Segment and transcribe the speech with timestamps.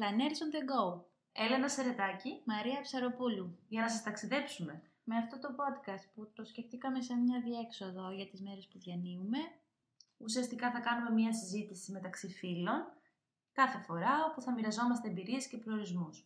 [0.00, 1.02] σας, η Flanners on the Go.
[1.32, 3.58] Έλενα Σερετάκη, Μαρία Ψαροπούλου.
[3.68, 4.82] για να σας ταξιδέψουμε.
[5.04, 9.38] Με αυτό το podcast που το σκεφτήκαμε σαν μια διέξοδο για τις μέρες που διανύουμε,
[10.22, 12.92] Ουσιαστικά θα κάνουμε μια συζήτηση μεταξύ φίλων,
[13.52, 16.24] κάθε φορά όπου θα μοιραζόμαστε εμπειρίες και προορισμούς.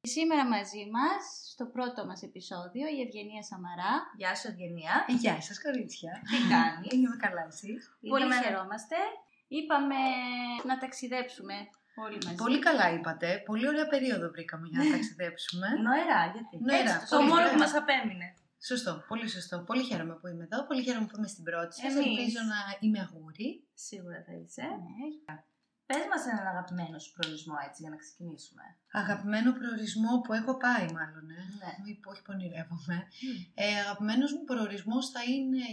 [0.00, 3.92] Σήμερα μαζί μας, στο πρώτο μας επεισόδιο, η Ευγενία Σαμαρά.
[4.16, 5.04] Γεια σου Ευγενία.
[5.08, 6.12] Ε, Γεια σας κορίτσια.
[6.30, 7.98] Τι κάνεις; Είμαι καλά εσείς.
[8.08, 8.96] Πολύ Είδαμε- χαιρόμαστε.
[9.48, 9.96] Είπαμε
[10.66, 11.54] να ταξιδέψουμε
[12.04, 12.36] όλοι μαζί.
[12.36, 13.42] Πολύ καλά είπατε.
[13.44, 15.68] Πολύ ωραία περίοδο βρήκαμε για να ταξιδέψουμε.
[15.68, 16.54] Νοερά, γιατί.
[16.68, 17.52] Νοερά, Έτσι, το πολύ μόνο ωραία.
[17.52, 18.28] που μας απέμεινε.
[18.70, 19.56] Σωστό, πολύ σωστό.
[19.68, 20.66] Πολύ χαίρομαι που είμαι εδώ.
[20.66, 21.92] Πολύ χαίρομαι που είμαι στην πρώτη σας.
[21.92, 22.06] Εμείς.
[22.06, 23.48] Ελπίζω να είμαι αγούρι.
[23.74, 24.62] Σίγουρα θα είσαι.
[24.62, 25.34] Ναι.
[25.86, 28.64] Πες μας έναν αγαπημένο σου προορισμό έτσι για να ξεκινήσουμε.
[29.02, 31.24] Αγαπημένο προορισμό που έχω πάει μάλλον.
[31.38, 31.40] Ε.
[31.62, 31.72] Ναι.
[31.84, 32.96] Μην πω, όχι που ονειρεύομαι.
[33.54, 35.64] Ε, αγαπημένος μου προορισμός θα είναι,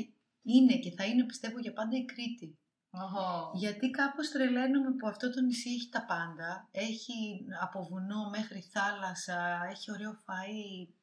[0.42, 2.48] είναι και θα είναι πιστεύω για πάντα η Κρήτη.
[2.92, 3.52] Οχο.
[3.56, 6.70] Γιατί κάπως τρελαίνομαι που αυτό το νησί έχει τα πάντα.
[6.72, 10.94] Έχει από βουνό μέχρι θάλασσα, έχει ωραίο φαΐ,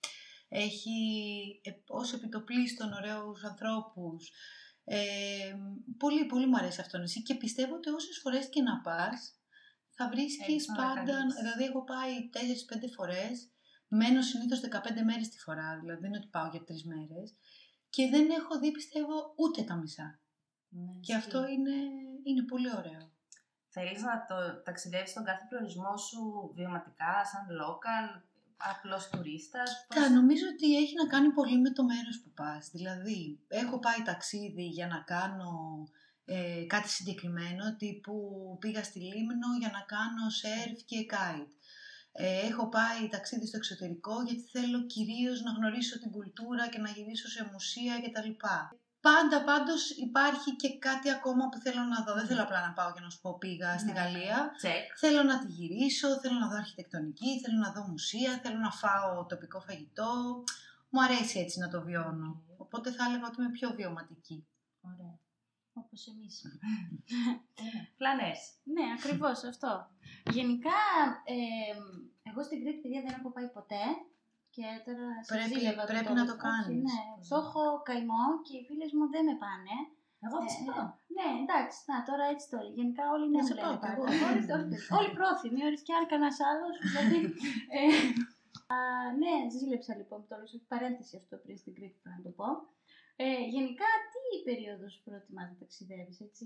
[0.49, 0.99] έχει
[1.63, 4.31] ε, ως επιτοπλίστων ωραίους ανθρώπους.
[4.85, 5.55] Ε,
[5.99, 9.33] πολύ, πολύ μου αρέσει αυτό το νησί και πιστεύω ότι όσες φορές και να πας
[9.91, 11.41] θα βρίσκεις Έχεις να πάντα, ανακαλύψεις.
[11.41, 13.51] δηλαδή έχω πάει 4-5 φορές,
[13.89, 17.29] μένω συνήθως 15 μέρες τη φορά, δηλαδή δεν είναι ότι πάω για 3 μέρες
[17.91, 20.21] και δεν έχω δει πιστεύω ούτε τα μισά.
[20.69, 21.15] Ναι, Και ισχύει.
[21.15, 21.77] αυτό είναι,
[22.29, 23.03] είναι πολύ ωραίο.
[23.69, 28.23] Θέλεις να το ταξιδεύεις στον κάθε προορισμό σου βιωματικά, σαν local,
[28.57, 29.87] απλός τουρίστας.
[29.89, 32.69] πώς- Τα νομίζω ότι έχει να κάνει πολύ με το μέρος που πας.
[32.73, 35.53] Δηλαδή, έχω πάει ταξίδι για να κάνω
[36.31, 38.15] ε, κάτι συγκεκριμένο, τύπου
[38.61, 41.51] πήγα στη Λίμνο για να κάνω σερφ και κάιτ.
[42.13, 46.91] Ε, έχω πάει ταξίδι στο εξωτερικό γιατί θέλω κυρίως να γνωρίσω την κουλτούρα και να
[46.91, 48.31] γυρίσω σε μουσεία κτλ.
[49.01, 52.15] Πάντα πάντως υπάρχει και κάτι ακόμα που θέλω να δω.
[52.15, 54.01] Δεν θέλω απλά να πάω και να σου πω πήγα στη Ναι.
[54.01, 54.53] Γαλλία.
[54.57, 54.85] Τσεκ.
[54.99, 59.27] Θέλω να τη γυρίσω, θέλω να δω αρχιτεκτονική, θέλω να δω μουσεία, θέλω να φάω
[59.27, 60.45] τοπικό φαγητό.
[60.91, 62.43] Μου αρέσει έτσι να το βιώνω.
[62.57, 64.47] Οπότε θα έλεγα ότι είμαι πιο βιωματική.
[64.81, 65.19] Ωραία.
[65.73, 66.43] Όπως εμείς.
[67.97, 68.39] Πλανές.
[68.65, 69.91] Ναι, ακριβώς αυτό.
[70.31, 70.79] Γενικά,
[71.25, 71.35] ε,
[72.31, 73.83] εγώ στην Κρήτη, παιδιά, δεν έχω πάει ποτέ.
[74.59, 76.21] Και τώρα σας Πρέπει- ζήλευα πρέπει τώρα.
[76.21, 76.83] να το Όχι, κάνεις.
[76.91, 79.77] Ναι, το έχω καημό και οι φίλες μου δεν με πάνε.
[80.25, 80.81] Εγώ θα σου Ε, πω.
[81.17, 82.75] Ναι, εντάξει, να, τώρα έτσι το λέει.
[82.81, 83.95] Γενικά όλοι ναι Να μου σε λένε πάω κι πάντα.
[83.97, 84.05] εγώ.
[84.29, 84.67] Όλοι, όλοι,
[84.99, 86.75] όλοι πρόθυμοι, όλοι και αν κανένας άλλος.
[86.87, 87.19] Δηλαδή,
[87.79, 87.83] ε,
[88.75, 88.79] α,
[89.23, 92.49] ναι, ζήλεψα λοιπόν το λέω, παρένθεση αυτό πριν στην Κρήτη, πρέπει να το πω.
[93.25, 93.98] Ε, γενικά, τι
[94.49, 96.45] περίοδος προτιμάς να ταξιδεύεις, έτσι,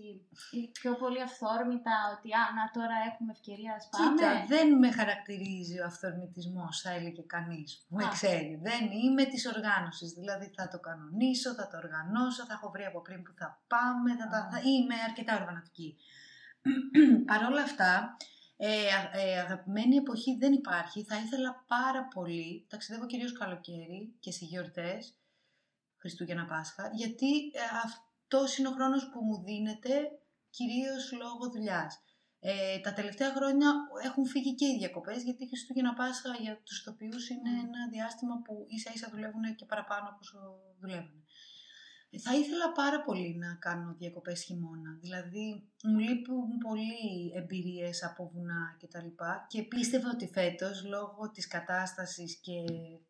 [0.58, 4.04] ή πιο πολύ αυθόρμητα, ότι α, να τώρα έχουμε ευκαιρία, ας πάμε.
[4.08, 8.08] Κοίτα, δεν με χαρακτηρίζει ο αυθορμητισμός, θα έλεγε κανείς που με Α.
[8.16, 8.50] ξέρει.
[8.68, 13.00] Δεν είμαι της οργάνωσης, δηλαδή θα το κανονίσω, θα το οργανώσω, θα έχω βρει από
[13.06, 14.50] πριν που θα πάμε, θα, τα- Α.
[14.52, 15.88] θα είμαι αρκετά οργανωτική.
[17.30, 18.16] Παρ' όλα αυτά,
[18.56, 18.68] ε,
[18.98, 21.04] α- ε, αγαπημένη εποχή δεν υπάρχει.
[21.04, 25.16] Θα ήθελα πάρα πολύ, ταξιδεύω κυρίως καλοκαίρι και σε γιορτές,
[26.02, 29.94] Χριστούγεννα Πάσχα, γιατί ε, αυτός είναι ο χρόνος που μου δίνεται
[30.50, 31.92] κυρίως λόγω δουλειάς.
[32.40, 33.68] Ε, τα τελευταία χρόνια
[34.04, 37.58] έχουν φύγει και οι διακοπές, γιατί Χριστούγεννα Πάσχα για τους ηθοποιούς είναι Μμμ.
[37.58, 40.38] ένα διάστημα που ίσα ίσα δουλεύουν και παραπάνω από όσο
[40.80, 41.21] δουλεύουν.
[42.14, 44.98] Ε, Θα ήθελα πάρα πολύ να κάνω διακοπές χειμώνα.
[45.00, 51.30] Δηλαδή, μου λείπουν πολύ εμπειρίες από βουνά και τα λοιπά και πίστευα ότι φέτος, λόγω
[51.32, 52.64] της κατάστασης και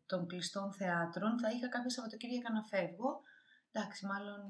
[0.07, 3.21] των κλειστών θεάτρων, θα είχα κάποια Σαββατοκύριακα να φεύγω.
[3.75, 4.41] Εντάξει, μάλλον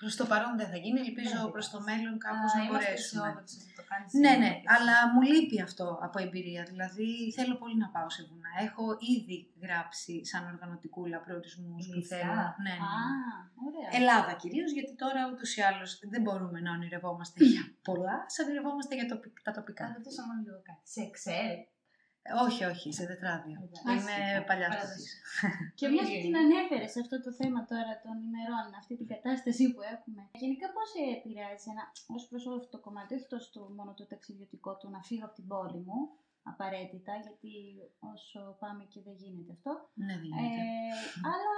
[0.00, 1.90] προς το παρόν δεν θα γίνει, ελπίζω Δεν προς το πειράζει.
[2.02, 3.22] μέλλον κάπως Α, να είμαστε μπορέσουμε.
[3.26, 4.74] αισιόδοξοι ότι το κάνεις Ναι, σίγουρα ναι, και εσύ.
[4.76, 6.62] αλλά μου λείπει αυτό από εμπειρία.
[6.72, 8.50] Δηλαδή θέλω πολύ να πάω σε βουνά.
[8.66, 8.84] Έχω
[9.16, 12.16] ήδη γράψει σαν οργανωτικούλα προορισμούς που Λίστα.
[12.16, 12.44] θέλω.
[12.66, 12.92] Ναι, Α,
[13.56, 13.58] ναι.
[13.66, 13.88] ωραία.
[14.00, 18.92] Ελλάδα κυρίως, γιατί τώρα ούτως ή άλλως δεν μπορούμε να ονειρευόμαστε για πολλά, σαν ονειρευόμαστε
[18.98, 19.84] για τοπι- τα τοπικά.
[19.88, 20.84] Θα ρωτήσω μόνο λίγο κάτι.
[20.94, 21.56] Σε Excel.
[22.28, 23.56] Ε, όχι, όχι, σε τετράδιο.
[23.88, 24.44] Α, Είναι σίγουρα.
[24.48, 24.98] παλιάς Παράδοση.
[25.08, 25.72] στοιχεία.
[25.78, 29.62] Και μιας που την ανέφερε σε αυτό το θέμα τώρα των ημερών, αυτή την κατάσταση
[29.74, 30.22] που έχουμε.
[30.42, 31.84] Γενικά, πώς σε επηρεάζει ένα,
[32.16, 35.24] ως προς όλο αυτό το κομμάτι, όχι τόσο το, μόνο το ταξιδιωτικό του να φύγω
[35.28, 35.98] από την πόλη μου,
[36.50, 37.52] απαραίτητα, γιατί
[38.12, 39.72] όσο πάμε και δεν γίνεται αυτό.
[40.06, 40.60] Ναι, δίνεται.
[40.62, 40.96] Ε,
[41.32, 41.54] αλλά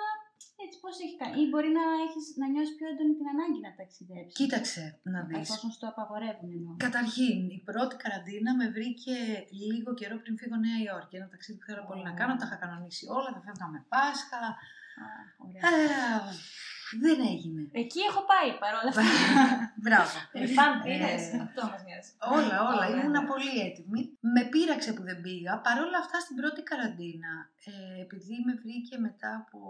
[0.64, 1.34] έτσι πώς έχει κάνει.
[1.42, 4.36] Ή μπορεί να, έχεις, να νιώσεις πιο έντονη την ανάγκη να ταξιδέψεις.
[4.40, 4.82] Κοίταξε
[5.14, 5.44] να δεις.
[5.44, 6.72] Εφόσον στο απαγορεύουν εννοώ.
[6.86, 9.16] Καταρχήν, η πρώτη καραντίνα με βρήκε
[9.70, 11.14] λίγο καιρό πριν φύγω Νέα Υόρκη.
[11.20, 14.42] Ένα ταξίδι που θέλω πολύ να κάνω, τα είχα κανονίσει όλα, θα φεύγαμε Πάσχα.
[15.02, 15.06] Α,
[15.44, 15.62] ωραία.
[15.70, 16.32] Ε,
[17.04, 17.62] δεν έγινε.
[17.72, 19.02] Εκεί έχω πάει παρόλα αυτά.
[19.84, 20.16] Μπράβο.
[20.32, 21.22] Λιφάν Ε, πήρες.
[21.46, 22.10] Αυτό μας νοιάζει.
[22.36, 22.84] Όλα, όλα.
[22.86, 23.28] Ωραία, Ήμουνα ναι.
[23.32, 24.00] πολύ έτοιμη.
[24.34, 25.52] Με πείραξε που δεν πήγα.
[25.66, 27.32] Παρ' όλα αυτά στην πρώτη καραντίνα,
[27.70, 29.60] ε, επειδή με βρήκε μετά από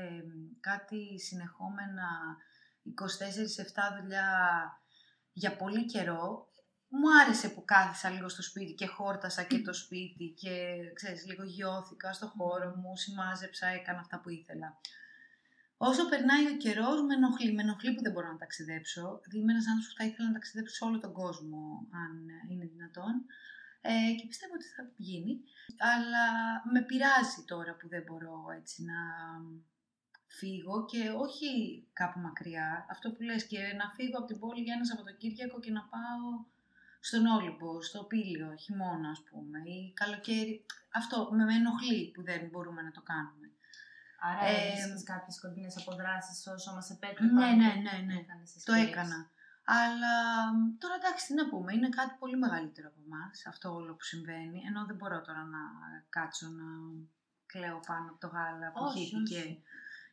[0.00, 0.22] ε,
[0.60, 2.08] κάτι συνεχόμενα
[2.84, 4.28] 24-7 δουλειά
[5.32, 6.48] για πολύ καιρό,
[6.88, 11.44] μου άρεσε που κάθισα λίγο στο σπίτι και χόρτασα και το σπίτι και ξέρεις, λίγο
[11.44, 14.78] γιώθηκα στο χώρο μου, σημάζεψα, έκανα αυτά που ήθελα.
[15.88, 17.52] Όσο περνάει ο καιρός, με ενοχλεί.
[17.52, 19.04] Με ενοχλεί που δεν μπορώ να ταξιδέψω.
[19.22, 21.60] Δηλαδή είμαι ένας άνθρωπος που θα ήθελα να ταξιδέψω σε όλο τον κόσμο,
[22.02, 22.12] αν
[22.50, 23.14] είναι δυνατόν.
[23.80, 25.32] Ε, και πιστεύω ότι θα γίνει.
[25.92, 26.24] Αλλά
[26.72, 29.00] με πειράζει τώρα που δεν μπορώ έτσι να
[30.38, 31.50] φύγω και όχι
[31.92, 32.86] κάπου μακριά.
[32.90, 36.24] Αυτό που λες και να φύγω από την πόλη για ένα Σαββατοκύριακο και να πάω
[37.00, 40.64] στον Όλυμπο, στο Πήλιο, χειμώνα ας πούμε, ή καλοκαίρι.
[41.00, 43.49] Αυτό με ενοχλεί που δεν μπορούμε να το κάνουμε.
[44.28, 47.34] Άρα Ε, ε, κάποιες κοντινές αποδράσεις όσο μας επέτρεπαν.
[47.34, 48.14] Ναι, ναι, ναι, ναι.
[48.20, 48.86] Έκανες Το escapes.
[48.88, 49.30] έκανα.
[49.64, 50.14] Αλλά
[50.54, 54.02] μ, τώρα εντάξει, τι να πούμε, είναι κάτι πολύ μεγαλύτερο από εμάς αυτό όλο που
[54.02, 54.58] συμβαίνει.
[54.68, 55.58] Ενώ δεν μπορώ τώρα να
[56.08, 56.66] κάτσω να
[57.46, 59.38] κλαίω πάνω από το γάλα που Όχι, χύθηκε.
[59.38, 59.62] όχι.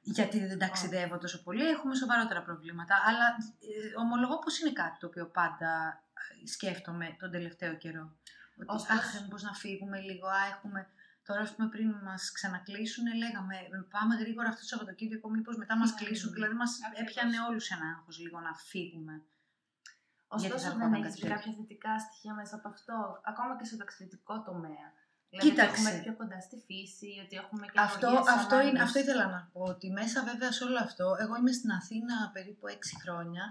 [0.02, 2.96] Γιατί δεν ταξιδεύω τόσο πολύ, έχουμε σοβαρότερα προβλήματα.
[3.08, 3.26] Αλλά
[3.60, 6.04] ε, ομολογώ πως είναι κάτι το οποίο πάντα
[6.44, 8.16] ε, σκέφτομαι τον τελευταίο καιρό.
[8.60, 10.88] Ότι Ωστόσο- αχ, μήπως να φύγουμε λίγο, α, έχουμε...
[11.28, 13.56] Τώρα, ας πούμε, πριν μας ξανακλείσουν, λέγαμε
[13.96, 16.30] πάμε γρήγορα αυτό το Σαββατοκύριακο, μήπως μετά μας Ναι, κλείσουν.
[16.30, 16.36] ναι.
[16.36, 17.00] Δηλαδή, μας Ακριβώς.
[17.02, 19.16] έπιανε όλους ένα άγχος λίγο να φύγουμε.
[19.16, 22.96] Γιατί θα Ωστόσο, έρχονταν δεν κάτι έχει τέτοιο; κάποια θετικά στοιχεία μέσα από αυτό,
[23.32, 24.88] ακόμα και στο ταξιδιωτικό τομέα.
[25.30, 25.72] Δηλαδή, ότι Κοίταξε.
[25.82, 28.82] έχουμε πιο κοντά στη φύση, ότι έχουμε και Αυτό, ευλογίες αυτό, είναι, ανάγκες.
[28.88, 32.66] αυτό ήθελα να πω, ότι μέσα βέβαια σε όλο αυτό, εγώ είμαι στην Αθήνα περίπου
[32.68, 33.44] 6 χρόνια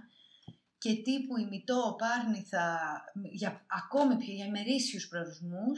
[0.82, 2.64] και τύπου ημιτό, πάρνηθα,
[3.40, 3.50] για
[3.81, 5.76] ακόμη πιο για ημερήσιους προορισμούς,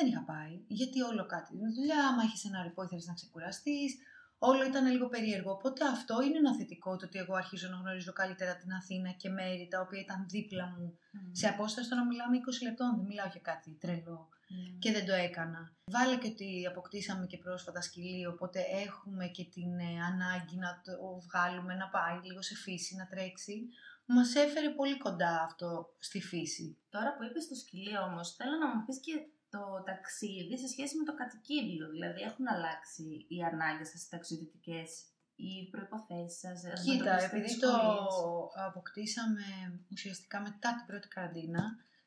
[0.00, 0.54] δεν είχα πάει.
[0.66, 3.90] Γιατί όλο κάτι είναι δουλειά, άμα έχεις ένα ρηπό ήθελες να ξεκουραστείς,
[4.38, 5.50] όλο ήταν λίγο περίεργο.
[5.52, 9.28] Οπότε αυτό είναι ένα θετικό, το ότι εγώ αρχίζω να γνωρίζω καλύτερα την Αθήνα και
[9.28, 10.98] μέρη τα οποία ήταν δίπλα μου.
[11.12, 11.32] Μμ.
[11.32, 14.78] Σε απόσταση τώρα μιλάμε 20 λεπτών, δεν μιλάω για κάτι τρελό Μμ.
[14.78, 15.72] και δεν το έκανα.
[15.84, 21.20] Βάλε και ότι αποκτήσαμε και πρόσφατα σκυλί, οπότε έχουμε και την ε, ανάγκη να το
[21.26, 23.68] βγάλουμε, να πάει λίγο σε φύση, να τρέξει.
[24.06, 26.76] Μας έφερε πολύ κοντά αυτό στη φύση.
[26.90, 29.12] Τώρα που είπες το σκυλί όμως, θέλω να μου πεις και
[29.54, 31.86] το ταξίδι σε σχέση με το κατοικίδιο.
[31.94, 34.90] Δηλαδή έχουν αλλάξει οι ανάγκες σας ταξιδιωτικές,
[35.36, 36.58] οι προϋποθέσεις σας.
[36.60, 38.66] Κοίτα, αντιμετωπίζετε επειδή το δυσκολίες.
[38.68, 39.44] αποκτήσαμε
[39.92, 41.64] ουσιαστικά μετά την πρώτη καραντίνα,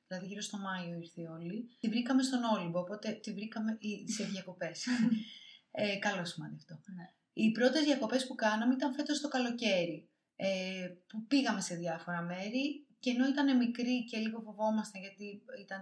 [0.07, 4.23] δηλαδή γύρω στο Μάιο ήρθε όλη, τη βρήκαμε στον Όλυμπο, οπότε τη βρήκαμε ή- σε
[4.23, 4.85] διακοπές.
[5.81, 6.73] ε, καλό σημάδι αυτό.
[6.95, 7.07] Ναι.
[7.33, 12.87] Οι πρώτες διακοπές που κάναμε ήταν φέτος το καλοκαίρι, ε, που πήγαμε σε διάφορα μέρη
[13.03, 15.81] και ενώ ήταν μικρή και λίγο φοβόμασταν γιατί ήταν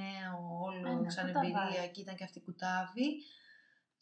[0.00, 0.36] νέο
[0.66, 1.50] όλο Ε, ναι, σαν κουτάβι.
[1.52, 3.06] εμπειρία και ήταν και αυτή κουτάβι,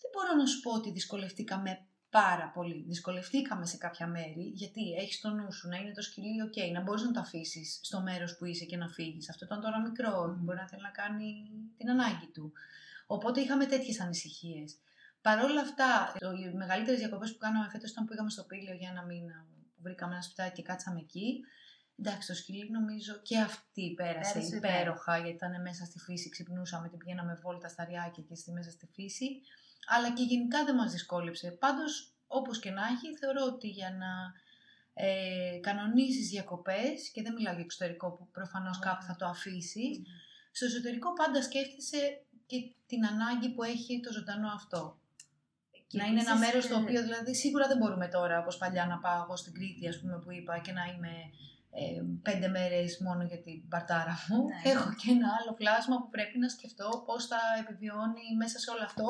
[0.01, 1.73] δεν μπορώ να σου πω ότι δυσκολευτήκαμε
[2.11, 2.85] πάρα πολύ.
[2.87, 6.81] Δυσκολευτήκαμε σε κάποια μέρη, γιατί έχεις το νου σου να είναι το σκυλί, οκ, να
[6.81, 9.31] μπορείς να το αφήσεις στο μέρος που είσαι και να φύγεις.
[9.31, 10.45] Αυτό ήταν τώρα μικρό, Μμμ.
[10.45, 12.53] μπορεί να θέλει να κάνει την ανάγκη του.
[13.07, 14.79] Οπότε είχαμε τέτοιες ανησυχίες.
[15.21, 18.75] Παρ' όλα αυτά, το- οι μεγαλύτερες διακοπές που κάναμε φέτος ήταν που πήγαμε στο Πήλιο
[18.75, 21.41] για ένα μήνα, που βρήκαμε ένα σπιτάκι και κάτσαμε εκεί.
[22.02, 26.88] Εντάξει, το σκυλί νομίζω και αυτή πέρασε, Πέρασε υπέροχα, γιατί ήταν μέσα στη φύση, ξυπνούσαμε,
[26.88, 29.41] την πηγαίναμε βόλτα στα ριάκια και στη μέσα στη φύση.
[29.87, 31.50] Αλλά και γενικά δεν μας δυσκόλεψε.
[31.50, 34.11] Πάντως, όπως και να έχει, θεωρώ ότι για να
[34.94, 38.87] ε, κανονίσεις διακοπές, και δεν μιλάω για εξωτερικό που προφανώς Όχι.
[38.87, 40.02] κάπου θα το αφήσεις, Μμ.
[40.50, 42.56] στο εσωτερικό πάντα σκέφτεσαι και
[42.87, 44.99] την ανάγκη που έχει το ζωντανό αυτό.
[45.87, 48.57] Και να είναι ένα επίσης, μέρος το ε, οποίο δηλαδή σίγουρα δεν μπορούμε τώρα όπως
[48.57, 51.12] παλιά να πάω εγώ στην Κρήτη ας πούμε που είπα και να είμαι
[51.79, 54.41] ε, πέντε μέρες μόνο για την παρτάρα μου.
[54.45, 54.71] Ναι.
[54.71, 58.85] Έχω και ένα άλλο πλάσμα που πρέπει να σκεφτώ πώς θα επιβιώνει μέσα σε όλο
[58.91, 59.09] αυτό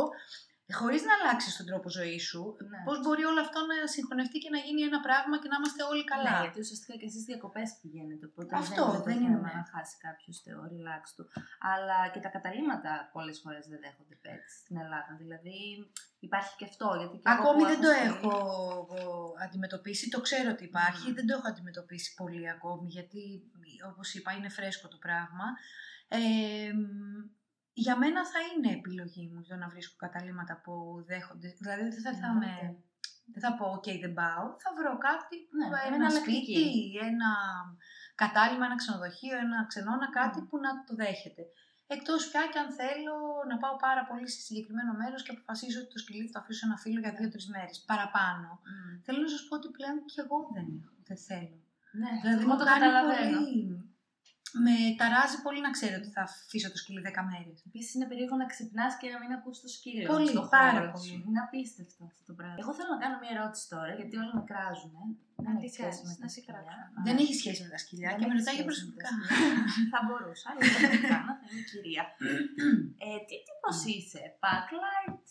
[0.81, 2.43] χωρίς να αλλάξεις τον τρόπο ζωής σου.
[2.71, 2.81] Ναι.
[2.87, 6.05] Πώς μπορεί όλο αυτό να συγχωνευτεί και να γίνει ένα πράγμα και να είμαστε όλοι
[6.13, 6.33] καλά.
[6.33, 9.61] Ναι, γιατί ουσιαστικά και εσείς διακοπές πηγαίνετε, οπότε Αυτό, δεν, δεν είναι το θέμα είναι.
[9.61, 11.25] να χάσει κάποιος το relax του.
[11.73, 15.59] Αλλά και τα καταλήμματα πολλές φορές δεν δέχονται pets στην Ελλάδα, δηλαδή
[16.21, 16.89] υπάρχει και αυτό.
[16.99, 18.31] Γιατί και εγώ Ακόμη που δεν το σκυλί- έχω
[18.99, 21.15] εγώ αντιμετωπίσει, το ξέρω ότι υπάρχει, Μμμ.
[21.15, 23.23] δεν το έχω αντιμετωπίσει πολύ ακόμη, γιατί
[23.91, 25.47] όπως είπα είναι φρέσκο το πράγμα.
[26.09, 26.19] Ε,
[26.73, 26.85] μ,
[27.73, 30.73] για μένα θα είναι επιλογή μου το να βρίσκω καταλήμματα που
[31.07, 32.83] δέχονται, δηλαδή δεν θα, θα, με, Εννοείται.
[33.33, 36.55] δεν θα πω ok δεν πάω, θα βρω κάτι, Ναι, ε, είναι ένα εναλλακτική.
[36.57, 37.31] σπίτι, ένα
[38.23, 40.47] κατάλημα, ένα ξενοδοχείο, ένα ξενώνα, κάτι Μμ.
[40.49, 41.43] που να το δέχεται.
[41.97, 43.17] Εκτός πια και αν θέλω
[43.51, 46.67] να πάω πάρα πολύ σε συγκεκριμένο μέρος και αποφασίζω ότι το σκυλί θα το αφήσω
[46.69, 48.49] ένα φίλο για δύο-τρεις μέρες παραπάνω.
[48.71, 48.93] Μμ.
[49.05, 51.57] Θέλω να σας πω ότι πλέον και εγώ δεν, έχω, δεν θέλω.
[52.01, 53.39] Ναι, Δηλαδή εγώ μου το κάνει καταλαβαίνω.
[53.39, 53.90] πολύ.
[54.65, 57.59] Με ταράζει πολύ να ξέρω ότι θα αφήσω το σκυλί 10 μέρες.
[57.69, 60.07] Επίσης είναι περίεργο να ξυπνάς και να μην ακούς το σκύλο.
[60.15, 61.07] Πολύ, στο πάρα χώρο πολύ.
[61.07, 61.17] σου.
[61.27, 62.57] Είναι απίστευτο αυτό το πράγμα.
[62.63, 64.95] Εγώ θέλω να κάνω μια ερώτηση τώρα, γιατί όλοι με κράζουν.
[65.47, 66.61] Δεν τι έχει σχέση κάνεις, με να τα σε σκυλιά.
[66.67, 67.01] κράξω.
[67.07, 68.97] Δεν έχει σχέση με τα σκυλιά Δεν και με έχει ρωτάει για σχέση με τα
[68.99, 69.09] προσωπικά.
[69.13, 69.91] σκυλιά.
[69.93, 72.05] θα μπορούσα, αλλά δεν θα το κάνω, θα είμαι κυρία.
[73.05, 75.25] ε, τι τύπος είσαι, backlight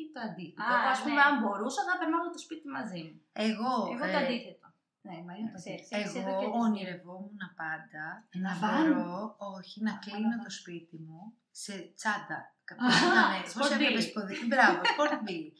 [0.00, 0.62] ή το αντίθετο.
[0.64, 1.26] Α, Εγώ, ας πούμε, ναι.
[1.28, 3.16] αν μπορούσα, θα περνάω από το σπίτι μαζί μου.
[3.48, 3.72] Εγώ.
[3.94, 4.59] Εγώ ε, το αντίθετο.
[5.06, 5.82] Ναι, η Μαρία το Ξέρεις.
[5.86, 6.02] ξέρει.
[6.02, 6.64] Έχεις εδώ και Εγώ τις δύο.
[6.66, 8.04] ονειρευόμουν πάντα
[8.36, 8.84] Ένα να βαν.
[8.86, 10.58] μπορώ, όχι, να Α, κλείνω ένα το βαν.
[10.58, 11.20] σπίτι μου
[11.62, 12.38] σε τσάντα.
[12.72, 14.12] Α, Πώς ήτανε, πώς σπορτ έβλεπες μπίλι.
[14.16, 15.52] ποδι- Μπράβο, sport μπίλι.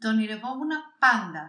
[0.00, 0.72] Το ονειρευόμουν
[1.04, 1.44] πάντα.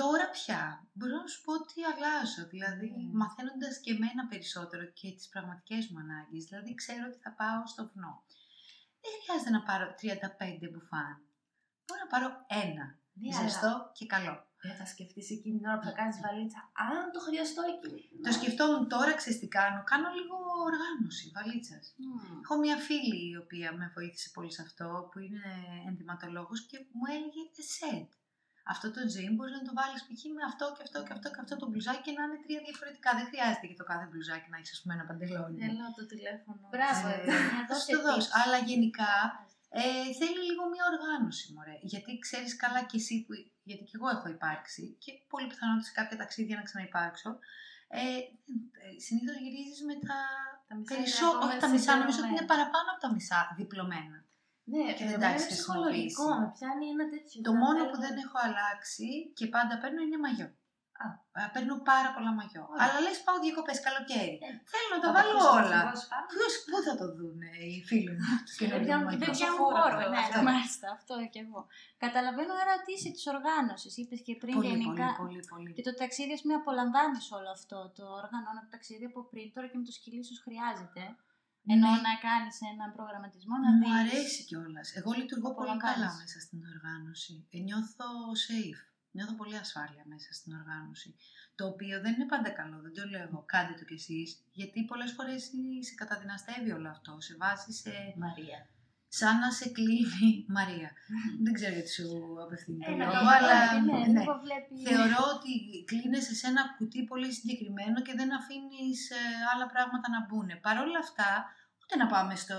[0.00, 0.60] Τώρα πια
[0.96, 2.42] μπορώ να σου πω ότι αλλάζω.
[2.54, 3.10] Δηλαδή, Mm.
[3.20, 6.42] μαθαίνοντας και εμένα περισσότερο και τις πραγματικές μου ανάγκες.
[6.48, 8.14] Δηλαδή, ξέρω ότι θα πάω στο βουνό.
[9.02, 11.14] Δεν χρειάζεται να πάρω 35 μπουφάν.
[11.84, 12.28] Μπορώ να πάρω
[12.64, 12.84] ένα.
[13.20, 14.34] Ναι, αλλά Ζεστό και καλό.
[14.64, 18.00] Δεν θα σκεφτείς εκείνη την ώρα που θα κάνεις βαλίτσα, αν το χρειαστώ εκείνη.
[18.08, 18.38] την Το ώρα.
[18.38, 19.80] σκεφτόμουν τώρα, ξέρεις τι κάνω.
[19.92, 20.36] Κάνω λίγο
[20.70, 21.84] οργάνωση βαλίτσας.
[21.96, 22.40] Μμμ.
[22.44, 25.44] Έχω μια φίλη η οποία με βοήθησε πολύ σε αυτό, που είναι
[25.88, 28.10] ενδυματολόγος και μου έλεγε εσέτ.
[28.72, 30.22] Αυτό το τζιν μπορείς να το βάλεις π.χ.
[30.38, 33.10] με αυτό και αυτό και αυτό και αυτό το μπλουζάκι και να είναι τρία διαφορετικά.
[33.18, 35.56] Δεν χρειάζεται για το κάθε μπλουζάκι να έχει, ας πούμε, ένα παντελόνι.
[35.66, 36.60] Θέλω το τηλέφωνο.
[36.72, 37.18] Μπράβο, Ε,
[37.56, 38.28] να θα σου δώσει το δώσω.
[38.30, 38.38] tips.
[38.40, 39.10] Αλλά γενικά
[39.80, 39.82] ε,
[40.20, 41.76] θέλει λίγο μια οργάνωση, μωρέ.
[41.92, 43.32] Γιατί ξέρεις καλά κι εσύ που.
[43.68, 47.30] Γιατί κι εγώ έχω υπάρξει και πολύ πιθανότητα σε κάποια ταξίδια να ξαναυπάρξω.
[48.00, 48.02] Ε,
[49.06, 50.18] Συνήθως γυρίζεις με τα
[50.68, 51.30] Τα μισά περισσότερα.
[51.32, 52.38] είναι Όχι ακόμα τα μισά, νομίζω ότι συμπληρωμένα.
[52.38, 54.18] είναι παραπάνω από τα μισά διπλωμένα.
[54.72, 56.22] Ναι, και δεν εμένα τα είναι έχεις ψυχολογικό.
[56.22, 56.40] χρησιμοποιήσει.
[56.42, 57.38] Με πιάνει ένα τέτοιο.
[57.48, 60.48] Το να μόνο θέλω- που δεν έχω αλλάξει και πάντα παίρνω είναι μαγιό.
[61.02, 61.08] Α.
[61.38, 62.62] Α, Παίρνω πάρα πολλά μαγιό.
[62.72, 62.80] Ωραία.
[62.84, 64.34] Αλλά λες πάω διακοπές καλοκαίρι.
[64.46, 65.76] Ε, Θέλω να τα Θα βάλω αφήσω όλα.
[65.80, 66.24] ακριβώς πάνω.
[66.32, 69.58] Ποιος, πού θα το δούνε οι φίλοι μου το καινούργιο πιάνουν- μαγιό; δεν Δεν πιάνουν
[69.58, 70.10] πιάνουν χώρο, χώρο.
[70.14, 70.40] Ναι, αυτό.
[70.50, 71.60] μάλιστα, αυτό κι εγώ.
[72.04, 73.92] Καταλαβαίνω άρα ότι είσαι της οργάνωσης.
[74.00, 75.06] Είπες και πριν Πολύ, γενικά.
[75.08, 75.70] πολύ, πολύ, πολύ.
[75.76, 77.78] Και το ταξίδι, ας πούμε, απολαμβάνεις όλο αυτό.
[77.96, 81.04] Το οργανώνω το ταξίδι από πριν, τώρα και με το σκυλί ίσω χρειάζεται.
[81.74, 82.00] Ενώ Ναι.
[82.08, 83.98] να κάνεις έναν προγραμματισμό, να Μου δεις.
[84.00, 84.86] αρέσει κιόλας.
[84.98, 85.94] Εγώ λειτουργώ πολύ Απολαμβάνεις.
[85.94, 87.34] καλά μέσα στην οργάνωση.
[87.54, 88.08] Ε, νιώθω
[88.46, 88.80] safe.
[89.14, 91.10] Νιώθω πολύ ασφάλεια μέσα στην οργάνωση.
[91.54, 93.40] Το οποίο δεν είναι πάντα καλό, δεν το λέω εγώ.
[93.52, 94.28] Κάντε το κι εσείς.
[94.52, 95.42] Γιατί πολλές φορές
[95.86, 97.12] σε καταδυναστεύει όλο αυτό.
[97.26, 97.92] Σε βάζει σε.
[98.24, 98.58] Μαρία.
[99.18, 100.30] σαν να σε κλείνει.
[100.58, 100.90] Μαρία.
[101.44, 102.08] δεν ξέρω γιατί σου
[102.44, 103.56] απευθύνει το Ένα λόγο, λόγο, αλλά.
[103.80, 104.20] ναι, ναι.
[104.20, 104.74] λίγο βλέπει.
[104.88, 105.52] Θεωρώ ότι
[105.90, 109.00] κλείνεσαι σε ένα κουτί πολύ συγκεκριμένο και δεν αφήνεις
[109.52, 110.48] άλλα πράγματα να μπουν.
[110.66, 111.30] Παρ' όλα αυτά,
[111.82, 112.58] ούτε να πάμε στο,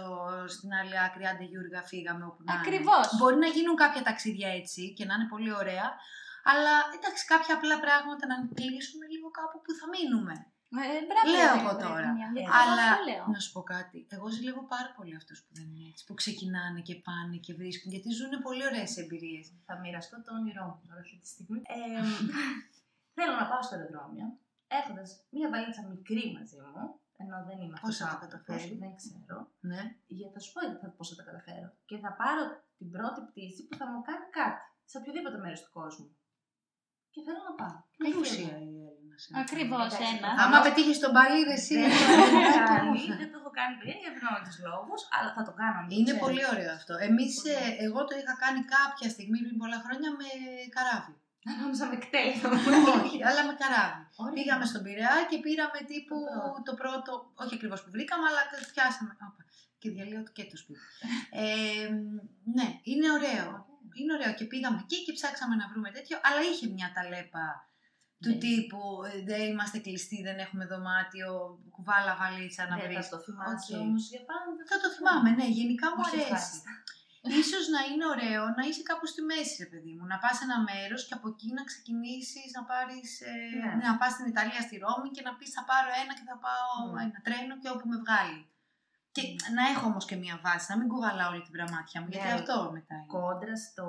[0.55, 2.62] στην άλλη άκρη, άντε Γιούργα, φύγαμε όπου να είναι.
[2.62, 3.05] Ακριβώς.
[3.17, 5.88] Μπορεί να γίνουν κάποια ταξίδια έτσι και να είναι πολύ ωραία,
[6.51, 10.35] αλλά εντάξει, κάποια απλά πράγματα να κλείσουμε λίγο κάπου που θα μείνουμε.
[10.85, 12.07] Ε, μπράβο, Λέω ρε, εγώ βρε, τώρα.
[12.17, 13.23] μια- γιατί Αλλά αυτό λέω.
[13.35, 13.97] να σου πω κάτι.
[14.15, 16.01] Εγώ ζηλεύω πάρα πολύ αυτούς που δεν είναι έτσι.
[16.07, 17.88] Που ξεκινάνε και πάνε και βρίσκουν.
[17.93, 19.45] Γιατί ζουν πολύ ωραίες εμπειρίες.
[19.67, 21.59] Θα μοιραστώ το όνειρό μου τώρα αυτή τη στιγμή.
[21.75, 22.01] Ε,
[23.15, 24.27] θέλω να πάω στο αεροδρόμιο
[24.79, 26.83] έχοντας μία βαλίτσα μικρή μαζί μου.
[27.21, 29.38] Ενώ δεν είμαι Πώς θα αυτός ο το άνθρωπος, καταφέρει; Δεν ξέρω.
[29.69, 29.81] Ναι.
[30.17, 30.62] Για θα σου πω
[30.97, 31.67] πώς θα τα καταφέρω.
[31.89, 32.43] Και θα πάρω
[32.77, 34.63] την πρώτη πτήση που θα μου κάνει κάτι.
[34.91, 36.07] Σε οποιοδήποτε μέρος του κόσμου.
[37.13, 37.77] Και θέλω να πάω.
[38.01, 38.91] Τι ουσία η Έλληνα.
[39.43, 40.29] Ακριβώς Εντάξει, ένα.
[40.38, 41.75] θα- Άμα πετύχεις τον παλί, ρε, εσύ.
[41.82, 42.39] Δεν το έχω
[42.72, 45.77] κάνεις, δεν το έχω κάνει παιδιά για ευνόητου λόγους, αλλά θα το κάνω.
[45.82, 46.24] αν το Είναι ξέρω.
[46.25, 46.93] πολύ ωραίο αυτό.
[47.08, 47.86] Εμείς, Πολύ ωραίο.
[47.88, 50.27] εγώ το είχα κάνει κάποια στιγμή πριν πολλά χρόνια με
[50.75, 51.13] καράβι.
[51.62, 52.48] Νόμιζα με κτέλιο.
[52.98, 54.01] όχι, αλλά με καράβι.
[54.24, 54.34] Ωραία.
[54.38, 56.62] Πήγαμε στον Πειραιά και πήραμε τύπου Το πρώτο.
[56.70, 57.12] το πρώτο,
[57.43, 58.41] όχι ακριβώς που βρήκαμε, αλλά
[58.74, 59.12] πιάσαμε.
[59.27, 59.41] Όπα,
[59.82, 60.84] Και διαλύω και το σπίτι.
[61.41, 61.86] ε,
[62.58, 63.50] ναι, είναι ωραίο.
[64.00, 67.47] Είναι ωραίο και πήγαμε εκεί και ψάξαμε να βρούμε τέτοιο, αλλά είχε μια ταλέπα
[68.23, 68.41] του Ναι.
[68.45, 71.29] τύπου ε, δεν είμαστε κλειστοί, δεν έχουμε δωμάτιο,
[71.75, 73.07] κουβάλα βαλίτσα να Δεν βρεις.
[73.07, 73.81] θα το θυμάσαι Οκ.
[73.85, 74.62] όμως για πάντα.
[74.71, 76.23] Θα το θυμάμαι, ναι, γενικά μου Όχι, αρέσει.
[76.33, 76.71] ευχάριστα.
[77.41, 80.05] Ίσως να είναι ωραίο να είσαι κάπου στη μέση, ρε παιδί μου.
[80.12, 83.71] Να πας σε ένα μέρος και από εκεί να ξεκινήσεις να πάρεις, ε, Ναι.
[83.88, 86.71] να πας στην Ιταλία, στη Ρώμη και να πεις θα πάρω ένα και θα πάω
[86.91, 87.03] Mm.
[87.05, 88.39] ένα τρένο και όπου με βγάλει.
[89.15, 89.24] Και
[89.58, 92.38] να έχω όμως και μία βάση, να μην κουβαλάω όλη την πραγμάτια μου, γιατί Ναι.
[92.39, 93.12] αυτό μετά είναι.
[93.17, 93.88] Κόντρα στο,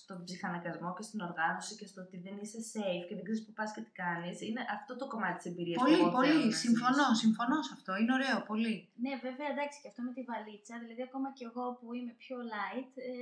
[0.00, 3.52] στον ψυχαναγκασμό και στην οργάνωση και στο ότι δεν είσαι safe και δεν ξέρεις που
[3.58, 4.36] πας και τι κάνεις.
[4.48, 8.74] Είναι αυτό το κομμάτι της εμπειρίας Πολύ, πολύ, συμφωνώ, συμφωνώ σε αυτό, είναι ωραίο, πολύ.
[9.04, 10.74] Ναι, βέβαια, εντάξει, και αυτό με τη βαλίτσα.
[10.82, 13.12] Δηλαδή, ακόμα και εγώ που είμαι πιο light, ε,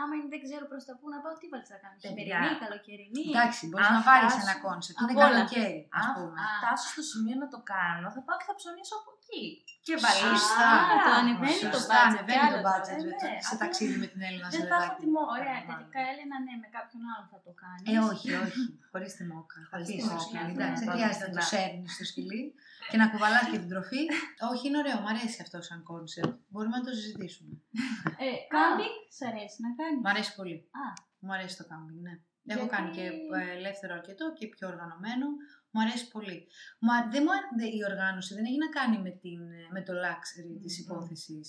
[0.00, 1.96] άμα είναι, δεν ξέρω προς τα πού να πάω, τι βαλίτσα θα κάνω.
[2.04, 2.38] Παιδιά.
[2.38, 3.22] Χειμερινή, καλοκαιρινή.
[3.34, 5.28] Εντάξει, μπορείς Αν να πάρεις φτάσω- ένα κόνσεπτ, είναι απ' όλα.
[5.30, 6.38] καλοκαίρι, ας Αν πούμε.
[6.44, 6.46] Α.
[6.60, 9.46] φτάσω στο σημείο να το κάνω, θα πάω και θα ψωνίσω από εκεί.
[9.86, 10.08] Και Σωστά.
[10.08, 10.68] βαλίτσα.
[11.06, 13.46] το ανεβαίνει το Σωστά, budget, ανεβαίνει κι το άλλο budget τώρα, με το- ναι.
[13.48, 15.00] σε ταξίδι με την Έλληνα Δεν θα έχω Σελεδάκη.
[15.02, 15.30] τη μόκα.
[15.36, 15.76] Ωραία, μάλλον.
[15.78, 17.84] τελικά Έλενα, ναι, με κάποιον άλλο θα το κάνεις.
[17.92, 18.60] Ε, όχι, όχι.
[18.92, 19.58] Χωρίς τη μόκα.
[19.70, 20.42] Χωρίς Αφήσεις τη το μόκα, σκυλί.
[20.46, 22.42] ναι, Εντάξει, δεν τότε χρειάζεται να το δεν σέρνεις στο σκυλί
[22.90, 24.02] και να κουβαλάς και την τροφή.
[24.50, 24.98] όχι, είναι ωραίο.
[25.04, 26.32] Μ' αρέσει αυτό σαν κόνσεπτ.
[26.52, 27.52] Μπορούμε να το συζητήσουμε.
[28.24, 30.56] Ε, κάμπινγκ, σ' αρέσει να κάνεις; Μ' αρέσει πολύ.
[30.84, 30.86] Α.
[31.24, 32.14] Μου αρέσει το κάμπινγκ, ναι.
[32.52, 33.04] Έχω Γιατί- κάνει και
[33.40, 35.26] ε, ελεύθερο αρκετό και πιο οργανωμένο.
[35.70, 36.46] Μου αρέσει πολύ.
[36.78, 39.66] Μου, α- δεν μου, α- δε- η οργάνωση δεν έχει να κάνει με, την, ε,
[39.70, 40.82] με το luxury της Μμμ.
[40.84, 41.46] υπόθεσης.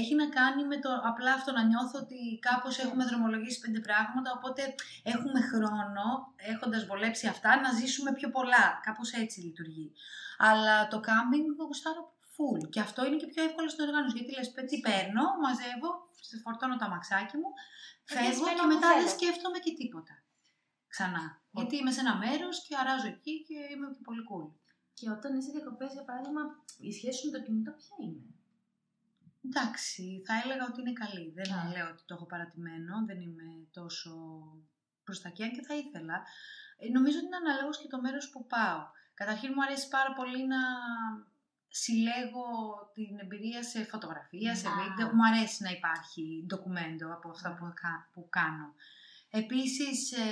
[0.00, 2.18] Έχει να κάνει με το απλά αυτό να νιώθω ότι
[2.48, 4.62] κάπως έχουμε δρομολογήσει πέντε πράγματα, οπότε
[5.02, 6.04] έχουμε χρόνο,
[6.36, 8.64] έχοντας βολέψει αυτά, να ζήσουμε πιο πολλά.
[8.82, 9.92] Κάπως έτσι λειτουργεί.
[10.38, 12.02] Αλλά το κάμπινγκ το γουστάρω
[12.34, 12.68] full.
[12.70, 14.16] Και αυτό είναι και πιο εύκολο στην οργάνωση.
[14.18, 15.90] Γιατί λες, τι παίρνω, μαζεύω,
[16.44, 17.48] φορτώνω το αμαξάκι μου,
[18.04, 19.08] φεύγω παίρνω και όπου μετά δεν θέλω.
[19.16, 20.14] σκέφτομαι και τίποτα.
[20.94, 21.24] Ξανά.
[21.56, 24.46] Γιατί είμαι σε ένα μέρος και αράζω εκεί και είμαι και πολύ cool.
[24.98, 26.42] Και όταν είσαι διακοπές, για παράδειγμα,
[26.88, 28.22] η σχέση σου με το κινητό ποια είναι;
[29.46, 31.26] Εντάξει, θα έλεγα ότι είναι καλή.
[31.38, 31.60] Δεν Α.
[31.74, 33.48] λέω ότι το έχω παρατημένο, δεν είμαι
[33.78, 34.12] τόσο
[35.04, 36.16] προς τα εκεί, αν και θα ήθελα.
[36.82, 38.80] Ε, νομίζω ότι είναι αναλόγως και το μέρος που πάω.
[39.20, 40.60] Καταρχήν μου αρέσει πάρα πολύ να
[41.68, 42.46] συλλέγω
[42.94, 44.70] την εμπειρία σε φωτογραφία, σε Α.
[44.80, 45.06] βίντεο.
[45.14, 48.68] Μου αρέσει να υπάρχει ντοκουμέντο από αυτά που, κα- που κάνω.
[49.42, 50.24] Επίσης, ε,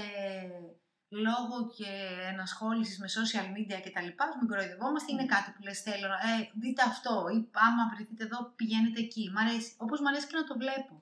[1.26, 1.90] λόγω και
[2.32, 5.34] ενασχόλησης με social media και τα λοιπά, ας μην κοροϊδευόμαστε, είναι Mm.
[5.34, 6.32] κάτι που λες θέλω, ε,
[6.62, 9.24] δείτε αυτό ή άμα βρεθείτε εδώ πηγαίνετε εκεί.
[9.34, 10.94] Μ' αρέσει, όπως μου αρέσει και να το βλέπω.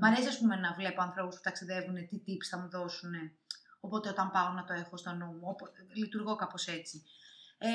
[0.00, 3.12] Μ' αρέσει ας πούμε να βλέπω ανθρώπους που ταξιδεύουν, τι tips θα μου δώσουν.
[3.86, 5.70] Οπότε όταν πάω να το έχω στο νου μου, οπο-
[6.02, 6.96] λειτουργώ κάπως έτσι.
[7.58, 7.70] Ε,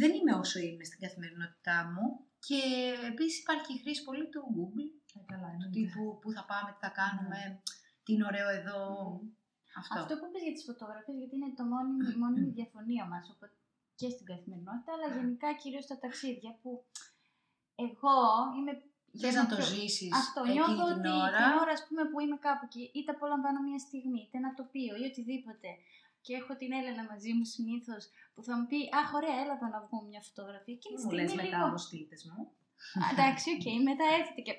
[0.00, 2.06] δεν είμαι όσο είμαι στην καθημερινότητά μου
[2.46, 2.60] και
[3.10, 5.74] επίσης υπάρχει η χρήση πολύ του Google, Ε, καλά, του εννοείται.
[5.78, 7.38] τύπου που θα πάμε, τι θα κάνουμε,
[8.04, 8.78] τι είναι ωραίο εδώ,
[9.22, 9.28] Μμμ.
[9.80, 9.98] αυτό.
[10.00, 13.54] Αυτό που είπες για τις φωτογραφίες, γιατί είναι το μόνη, η μόνιμη διαφωνία μας οπότε
[14.00, 16.70] και στην καθημερινότητα, αλλά γενικά κυρίως στα ταξίδια που
[17.86, 18.16] εγώ
[18.56, 18.72] είμαι...
[19.20, 21.38] Θες για να το πιο- ζήσεις Αυτό, εκείνη νιώθω την ότι ώρα.
[21.44, 24.92] την ώρα ας πούμε, που είμαι κάπου και είτε απολαμβάνω μια στιγμή, είτε ένα τοπίο
[25.00, 25.68] ή οτιδήποτε
[26.24, 28.02] και έχω την Έλενα μαζί μου συνήθως
[28.34, 30.74] που θα μου πει Αχ, ωραία, έλα εδώ να βγούμε μια φωτογραφία.
[30.78, 31.68] Εκείνη τη Μου λες στιγμή μετά λίγο.
[31.70, 32.42] όμως στείλ' τες μου.
[33.02, 34.52] Α, Εντάξει, οκ, μετά έρχεται και.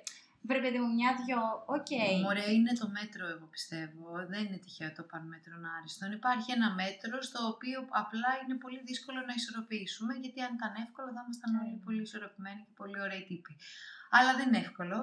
[0.48, 1.42] Βρε παιδί μου, μια-δυο.
[1.78, 1.92] Οκ.
[2.24, 4.08] Μωρέ, είναι το μέτρο, εγώ πιστεύω.
[4.32, 6.10] Δεν είναι τυχαίο το παν μέτρον άριστον.
[6.20, 11.08] Υπάρχει ένα μέτρο στο οποίο απλά είναι πολύ δύσκολο να ισορροπήσουμε, γιατί αν ήταν εύκολο
[11.16, 11.84] θα ήμασταν όλοι Μμ.
[11.86, 13.54] πολύ ισορροπημένοι και πολύ ωραίοι τύποι.
[14.18, 14.98] Αλλά δεν είναι εύκολο.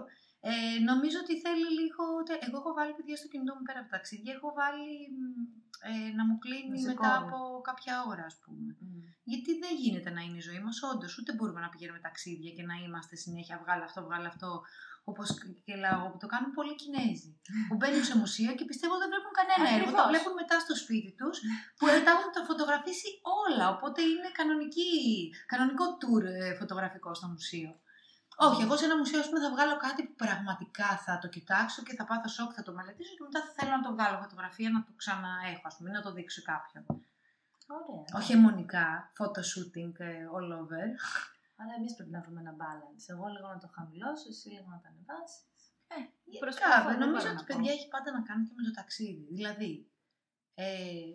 [0.50, 0.52] Ε,
[0.90, 2.02] νομίζω ότι θέλει λίγο.
[2.26, 4.32] τε- Εγώ έχω βάλει παιδιά στο κινητό μου πέρα από τα ταξίδια.
[4.38, 5.22] Έχω βάλει μ,
[5.90, 7.18] ε, να μου κλείνει Να σε μετά κόβει.
[7.24, 8.70] από κάποια ώρα, ας πούμε.
[8.80, 9.00] Μμ.
[9.32, 11.12] Γιατί δεν γίνεται να είναι η ζωή μας, όντως.
[11.18, 14.50] Ούτε μπορούμε να πηγαίνουμε ταξίδια και να είμαστε συνέχεια βγάλε αυτό, βγάλε αυτό.
[15.10, 15.28] Όπως
[15.66, 17.30] και λέω που το κάνουν πολλοί Κινέζοι.
[17.68, 19.90] που μπαίνουν σε μουσείο και πιστεύω δεν βλέπουν κανένα έργο.
[19.90, 20.10] Τα Ακριβώς.
[20.12, 21.36] βλέπουν μετά στο σπίτι τους
[21.76, 23.08] που ε, τα έχουν τα φωτογραφίσει
[23.44, 23.66] όλα.
[23.74, 24.90] Οπότε είναι κανονική,
[25.52, 27.72] κανονικό tour ε, φωτογραφικό στο μουσείο.
[28.36, 31.82] Όχι, εγώ σε ένα μουσείο ας πούμε, θα βγάλω κάτι που πραγματικά θα το κοιτάξω
[31.86, 34.70] και θα πάθω σοκ, θα το μελετήσω και μετά θα θέλω να το βγάλω φωτογραφία
[34.70, 36.84] να το ξαναέχω, ας πούμε, να το δείξω σε κάποιον.
[37.76, 38.04] Ωραία.
[38.18, 40.86] Όχι αιμονικά, photo shooting ε, all over.
[41.62, 43.04] Άρα εμείς πρέπει να βρούμε ένα balance.
[43.12, 45.40] Εγώ λίγο να το χαμηλώσω, εσύ λίγο να το ανεβάσεις.
[46.24, 47.54] Γενικά, Προσπαθώ, δεν δεν νομίζω μπορώ ότι να πω.
[47.54, 49.26] παιδιά έχει πάντα να κάνει και με το ταξίδι.
[49.38, 49.90] Δηλαδή,
[50.54, 51.12] ε,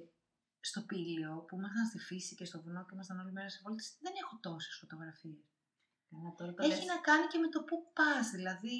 [0.59, 3.97] στο πήλιο που ήμασταν στη φύση και στο βουνό και ήμασταν όλη μέρα σε βόλτες,
[4.01, 5.45] δεν έχω τόσες φωτογραφίες.
[6.09, 8.75] Καλά, τώρα το Έχει λες να κάνει και με το πού πας, δηλαδή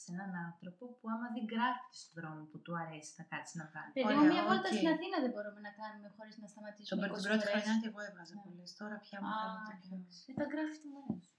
[0.00, 3.66] σε έναν άνθρωπο που άμα δεν γράφει στον δρόμο που του αρέσει να κάτσει να
[3.74, 3.90] κάνει.
[3.94, 4.76] Παιδί μου, Ωραία, μια βόλτα οκ.
[4.78, 6.96] στην Αθήνα δεν μπορούμε να κάνουμε χωρίς να τον σταματήσουμε.
[7.02, 7.44] την 20 πρώτη φορές.
[7.48, 8.42] χρονιά και εγώ έβγαζα Ναι.
[8.46, 8.68] πολλές.
[8.80, 9.94] Τώρα πια μου Α, φαίνεται πιο...
[10.28, 11.32] Δεν τα γράφει τι μου αρέσει.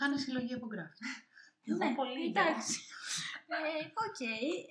[0.00, 0.98] Κάνε συλλογή από γράφη.
[1.68, 2.76] Εγώ Ναι, πολύ εντάξει.
[3.56, 4.20] Ε, Οκ,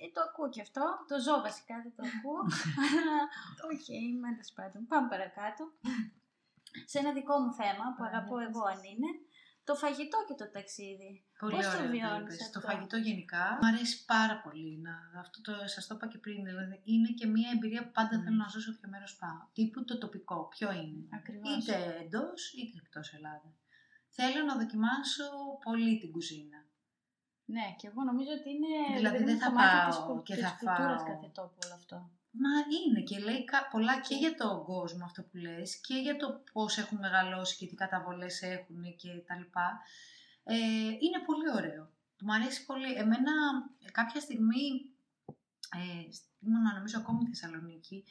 [0.04, 0.84] ε, το ακούω και αυτό.
[1.10, 2.40] Το ζω βασικά, δεν το ακούω.
[2.86, 3.14] Αλλά
[3.72, 3.86] οκ,
[4.36, 4.80] τέλος πάντων.
[4.90, 5.62] Πάμε παρακάτω.
[6.90, 8.72] Σε ένα δικό μου θέμα που Α, αγαπώ για εγώ πες.
[8.72, 9.10] αν είναι,
[9.68, 11.12] το φαγητό και το ταξίδι.
[11.40, 12.46] Πολύ Πώς το ωραία βιώνεις είπες.
[12.46, 14.72] αυτό; Το φαγητό γενικά μου αρέσει πάρα πολύ.
[14.86, 16.44] Να, αυτό το, σας το είπα και πριν.
[16.44, 18.24] Δηλαδή, είναι και μια εμπειρία που πάντα Μμμ.
[18.24, 19.40] θέλω να ζω σε όποιο μέρος πάω.
[19.56, 20.38] Τύπου το τοπικό.
[20.54, 21.02] Ποιο είναι.
[21.18, 21.50] Ακριβώς.
[21.56, 21.74] Είτε
[22.04, 23.48] εντός είτε εκτός Ελλάδα.
[24.18, 25.24] Θέλω να δοκιμάσω
[25.64, 26.58] πολύ την κουζίνα.
[27.44, 30.22] Ναι, και εγώ νομίζω ότι είναι Δηλαδή, παιδί δεν μου, θα κομμάτι πάω της, κου-
[30.28, 31.06] και της θα κουλτούρας φάω.
[31.14, 32.10] κάθε τόπο όλο αυτό.
[32.42, 36.16] Μα είναι και λέει κα- πολλά και για τον κόσμο αυτό που λες και για
[36.16, 39.80] το πώς έχουν μεγαλώσει και τι καταβολές έχουν και τα λοιπά.
[40.44, 40.56] Ε,
[41.04, 41.90] είναι πολύ ωραίο.
[42.20, 42.92] Μου αρέσει πολύ.
[42.94, 43.32] Εμένα
[43.86, 44.64] ε, κάποια στιγμή,
[45.76, 46.02] ε,
[46.40, 48.04] ήμουν νομίζω ακόμη στη Θεσσαλονίκη,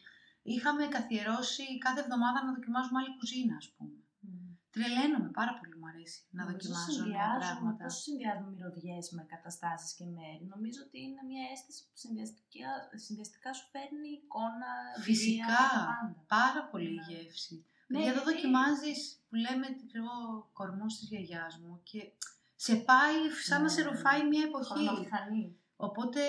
[0.44, 3.98] είχαμε καθιερώσει κάθε εβδομάδα να δοκιμάζουμε άλλη κουζίνα, ας πούμε.
[4.76, 7.84] Τρελαίνομαι, πάρα πολύ μου αρέσει να Νομίζω δοκιμάζω νέα συνδυάζουμε- πράγματα.
[7.86, 10.44] Πώς συνδυάζουμε μυρωδιές με καταστάσεις και μέρη.
[10.56, 12.70] Νομίζω ότι είναι μια αίσθηση που συνδυαστικά,
[13.06, 15.60] συνδυαστικά σου φέρνει εικόνα, εμπειρία, Φυσικά.
[15.76, 16.18] τα πάντα.
[16.38, 17.06] Πάρα πολύ η Ναι.
[17.10, 17.56] γεύση.
[17.88, 20.12] Ναι, Ναι, εδώ γιατί- δοκιμάζεις που λέμε ξέρω,
[20.60, 22.00] κορμός της γιαγιάς μου και
[22.66, 23.88] σε πάει σαν να σε Ναι.
[23.90, 24.72] ρουφάει μια εποχή.
[24.74, 25.46] Χρονομηχανή.
[25.88, 26.22] Οπότε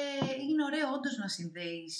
[0.49, 1.97] είναι ωραίο όντως να συνδέεις.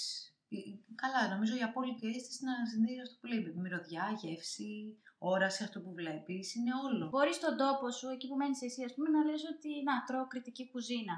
[0.55, 0.57] Ε,
[1.01, 3.53] Καλά, νομίζω η απόλυτη αίσθηση να συνδέει αυτό που λέει.
[3.63, 4.71] Μυρωδιά, γεύση,
[5.17, 7.03] όραση, αυτό που βλέπεις, είναι όλο.
[7.13, 10.27] Μπορείς στον τόπο σου, εκεί που μένεις εσύ, ας πούμε, να λες ότι να τρώω
[10.27, 11.15] κρητική κουζίνα.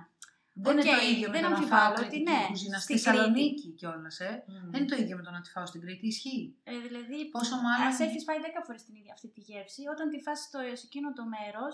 [0.64, 2.78] Δεν είναι Οκ, το ίδιο με δεν το να αμφιβάλλω φάω ότι κρητική ναι, κουζίνα.
[2.80, 4.32] στη Στη Θεσσαλονίκη κιόλας, ε.
[4.48, 4.70] Μμμ.
[4.72, 6.08] Δεν είναι το ίδιο με το να τη φάω στην Κρήτη.
[6.14, 6.46] Ισχύει.
[6.64, 7.88] Ε, δηλαδή, Πόσο μάλλον.
[7.88, 10.86] ας έχεις φάει 10 φορές την ίδια αυτή τη γεύση, όταν τη φας στο, σε
[10.90, 11.74] εκείνο το μέρος,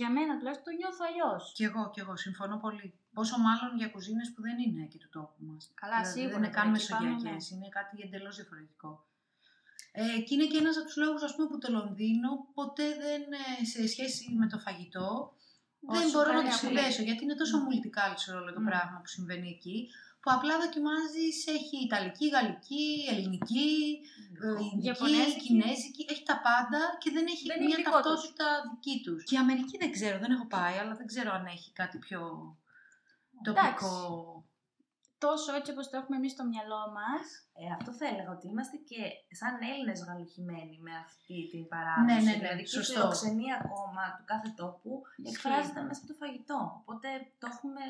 [0.00, 1.42] για μένα τουλάχιστον το νιώθω αλλιώς.
[1.58, 2.88] Κι εγώ, κι εγώ, συμφωνώ πολύ.
[3.16, 5.62] Πόσο μάλλον για κουζίνες που δεν είναι εκεί του τόπου μας.
[5.82, 6.34] Καλά, Δηλαδή, σίγουρα.
[6.34, 8.90] Δεν είναι καν τώρα, εκεί πάμε, μεσογειακές, είναι κάτι εντελώς διαφορετικό.
[10.00, 13.22] Ε, και είναι και ένας από τους λόγους ας πούμε, που το Λονδίνο ποτέ δεν,
[13.42, 15.08] ε, σε σχέση με το φαγητό,
[15.92, 16.66] δεν Όσο μπορώ να κάνει το απλή.
[16.66, 18.68] συνδέσω γιατί είναι τόσο multicultural το Mm.
[18.70, 19.76] πράγμα που συμβαίνει εκεί
[20.26, 23.70] που απλά δοκιμάζεις, έχει Ιταλική, Γαλλική, Ελληνική,
[24.42, 25.46] ε, Ινδική, Ιαπωνέζικη.
[25.46, 28.02] Κινέζικη, έχει τα πάντα και δεν έχει Δεν μια έχει δικό τους.
[28.02, 29.24] ταυτότητα δική τους.
[29.24, 32.20] Και η Αμερική δεν ξέρω, δεν έχω πάει, αλλά δεν ξέρω αν έχει κάτι πιο
[33.46, 33.94] τοπικό.
[35.18, 37.24] Τόσο έτσι όπως το έχουμε εμείς στο μυαλό μας,
[37.62, 39.00] Ε, αυτό θα έλεγα ότι είμαστε και
[39.40, 42.06] σαν Έλληνες γαλουχημένοι με αυτή την παράδοση.
[42.08, 42.92] Ναι, ναι, ναι, δηλαδή και η σωστό.
[43.00, 45.28] φιλοξενία ακόμα του κάθε τόπου Ισχύει.
[45.32, 46.60] εκφράζεται μέσα από το φαγητό.
[46.80, 47.08] Οπότε
[47.40, 47.82] το έχουμε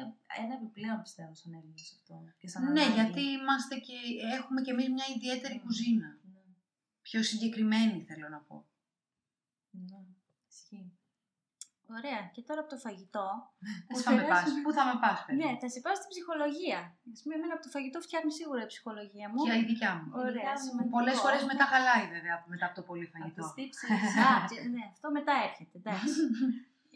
[0.43, 2.15] ένα επιπλέον πιστεύω σαν Έλληνες αυτό.
[2.41, 2.93] Και σαν Ναι, ανάγκη.
[3.01, 3.97] γιατί είμαστε και,
[4.39, 5.65] έχουμε και εμείς μια ιδιαίτερη Mm.
[5.65, 6.09] κουζίνα.
[6.33, 6.41] Ναι,
[7.03, 8.57] Πιο συγκεκριμένη θέλω να πω.
[9.71, 10.01] ναι,
[10.51, 10.96] ισχύει.
[11.99, 12.21] Ωραία.
[12.35, 13.27] Και τώρα από το φαγητό,
[13.89, 14.61] Πού Ας θα με πας, περάσουμε.
[14.65, 15.37] πού θα με πας, παιδί.
[15.41, 16.81] ναι, θα σε πάω στην ψυχολογία.
[17.15, 19.39] Ας πούμε, εμένα από το φαγητό φτιάχνει σίγουρα η ψυχολογία μου.
[19.47, 20.07] Και η δικιά μου.
[20.25, 20.95] Ωραία, Ειδικά με σημαντικό.
[20.97, 23.41] Πολλές φορές μετά χαλάει βέβαια μετά από το πολύ Από φαγητό.
[23.43, 23.89] τις τύψεις.
[24.27, 26.09] Α, και- ναι, αυτό μετά έρχεται, εντάξει.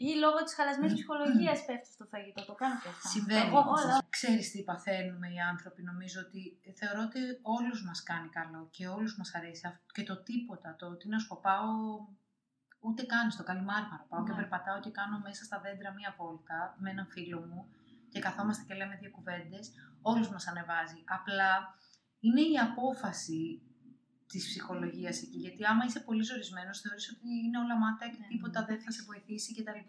[0.09, 3.07] Ή λόγω της χαλασμένης ψυχολογίας πέφτει στο φαγητό, το κάνω και αυτό.
[3.13, 3.47] Συμβαίνει.
[3.47, 3.93] Εγώ όλα.
[4.09, 6.41] Ξέρεις τι παθαίνουμε οι άνθρωποι, νομίζω ότι
[6.79, 7.19] θεωρώ ότι
[7.57, 9.85] όλους μας κάνει καλό και όλους μας αρέσει αυτό.
[9.95, 11.69] και το τίποτα, το ότι να σκοπάω
[12.81, 14.05] ούτε καν στο καλυμάρμαρο.
[14.09, 14.37] Πάω και Ναι.
[14.39, 17.61] περπατάω και κάνω μέσα στα δέντρα μία βόλτα με έναν φίλο μου
[18.11, 19.71] και καθόμαστε και λέμε δύο κουβέντες.
[20.01, 21.03] Όλους μας ανεβάζει.
[21.17, 21.51] Απλά
[22.19, 23.61] είναι η απόφαση
[24.27, 28.27] της ψυχολογίας εκεί, γιατί άμα είσαι πολύ ζορισμένος θεωρείς ότι είναι όλα μάταια και Ναι.
[28.27, 29.81] τίποτα δεν θα σε βοηθήσει κτλ.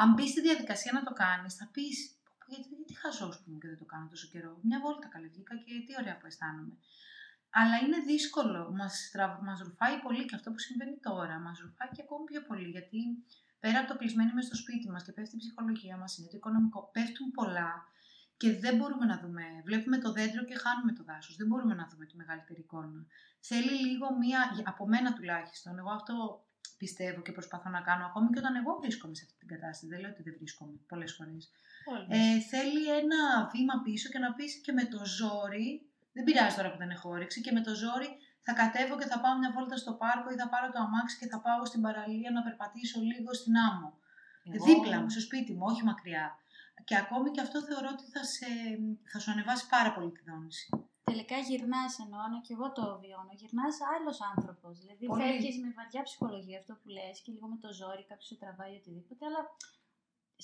[0.00, 1.96] Αν μπεις στη διαδικασία να το κάνεις, θα πεις
[2.48, 5.54] γιατί, γιατί χαζός που μου και δεν το κάνω τόσο καιρό; Μια βόλτα καλή βγήκα
[5.56, 6.74] και τι ωραία που αισθάνομαι.
[7.50, 8.72] Αλλά είναι δύσκολο.
[8.72, 11.38] Μας, τρα- μας ρουφάει πολύ και αυτό που συμβαίνει τώρα.
[11.38, 12.68] Μας ρουφάει και ακόμη πιο πολύ.
[12.68, 13.00] Γιατί
[13.60, 16.36] πέρα από το κλεισμένοι μες στο σπίτι μας και πέφτει η ψυχολογία μας, είναι το
[16.36, 17.72] οικονομικό, πέφτουν πολλά
[18.36, 19.42] και δεν μπορούμε να δούμε.
[19.64, 21.36] Βλέπουμε το δέντρο και χάνουμε το δάσος.
[21.36, 23.06] Δεν μπορούμε να δούμε τη μεγαλύτερη εικόνα.
[23.40, 26.44] Θέλει λίγο μία, από μένα τουλάχιστον, εγώ αυτό
[26.78, 29.86] πιστεύω και προσπαθώ να κάνω ακόμη και όταν εγώ βρίσκομαι σε αυτή την κατάσταση.
[29.86, 31.50] Δεν λέω ότι δεν βρίσκομαι πολλές φορές.
[31.92, 32.06] Όλοι.
[32.08, 33.20] Ε, θέλει ένα
[33.52, 37.06] βήμα πίσω και να πεις και με το ζόρι, δεν πειράζει τώρα που δεν έχω
[37.16, 38.08] όρεξη, και με το ζόρι
[38.46, 41.28] θα κατέβω και θα πάω μια βόλτα στο πάρκο ή θα πάρω το αμάξι και
[41.32, 43.90] θα πάω στην παραλία να περπατήσω λίγο στην άμμο.
[44.54, 46.26] Εγώ- Δίπλα μου, στο σπίτι μου, όχι μακριά.
[46.88, 48.48] Και ακόμη και αυτό θεωρώ ότι θα, σε,
[49.12, 50.66] θα σου ανεβάσει πάρα πολύ τη δόνηση.
[51.10, 53.32] Τελικά γυρνάς εννοώ, ναι, και εγώ το βιώνω.
[53.40, 54.72] Γυρνάς άλλος άνθρωπος.
[54.82, 55.22] Δηλαδή Πολύ.
[55.22, 58.74] φεύγεις με βαριά ψυχολογία αυτό που λες και λίγο με το ζόρι, κάποιος σε τραβάει
[58.80, 59.22] οτιδήποτε.
[59.28, 59.40] Αλλά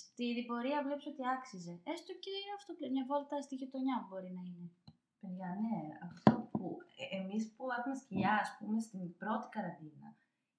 [0.03, 1.75] στη διπορία βλέπεις ότι άξιζε.
[1.93, 4.69] Έστω και αυτό μια βόλτα στη γειτονιά μπορεί να είναι.
[5.23, 6.67] Παιδιά, ναι, αυτό που
[7.01, 10.09] ε, εμείς που έχουμε σκυλιά, ας πούμε, στην πρώτη καραντίνα,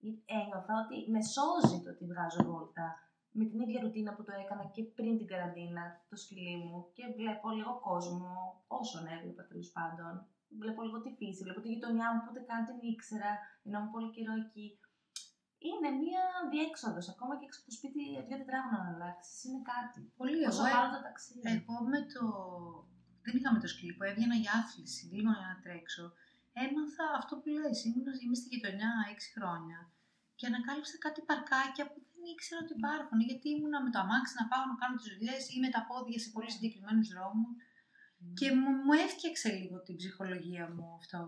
[0.07, 2.87] ε- ένιωθα ότι με σώζει το ότι βγάζω βόλτα
[3.37, 7.03] με την ίδια ρουτίνα που το έκανα και πριν την καραντίνα, το σκυλί μου και
[7.17, 8.31] βλέπω λίγο κόσμο,
[8.79, 10.13] όσον έβλεπα τέλος πάντων.
[10.61, 13.31] Βλέπω λίγο τη φύση, βλέπω τη γειτονιά μου που ούτε καν την ήξερα,
[13.65, 14.67] ενώ είμαι πολύ καιρό εκεί.
[15.69, 17.05] Είναι μία διέξοδος.
[17.13, 19.37] Ακόμα και έξω από το σπίτι, δύο τετράγωνα να αλλάξεις.
[19.45, 19.99] Είναι κάτι.
[20.19, 21.41] Πολύ Όσο εγώ, ε, βάλω το ταξίδι.
[21.57, 22.23] εγώ με το...
[23.23, 26.05] Δεν είχαμε το σκυλί που έβγαινα για άθληση, λίγο για να τρέξω.
[26.65, 29.79] Έμαθα αυτό που λες, ήμουν, είμαι στη γειτονιά 6 χρόνια
[30.35, 33.19] και ανακάλυψα κάτι παρκάκια που δεν ήξερα ότι υπάρχουν.
[33.29, 36.19] Γιατί ήμουνα με το αμάξι να πάω να κάνω τις δουλειές ή με τα πόδια
[36.23, 37.53] σε πολύ συγκεκριμένους δρόμους.
[38.39, 41.19] Και μου, μου έφτιαξε λίγο την ψυχολογία μου αυτό.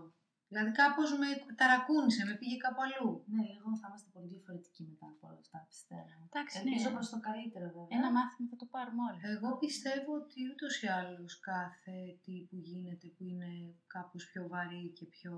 [0.50, 1.28] Δηλαδή κάπως με
[1.60, 3.10] ταρακούνησε, με πήγε κάπου αλλού.
[3.36, 6.18] Ναι, λίγο θα είμαστε πολύ διαφορετικοί μετά από όλα αυτά, πιστεύω.
[6.30, 6.94] Εντάξει, Ελπίζω ναι.
[6.96, 7.94] προς το καλύτερο βέβαια.
[7.98, 9.20] Ένα μάθημα θα το πάρουμε όλοι.
[9.34, 13.50] Εγώ πιστεύω ότι ούτως ή άλλως κάθε τι που γίνεται που είναι
[13.94, 15.32] κάπως πιο βαρύ και πιο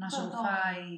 [0.00, 0.88] να Το- σου το- φάει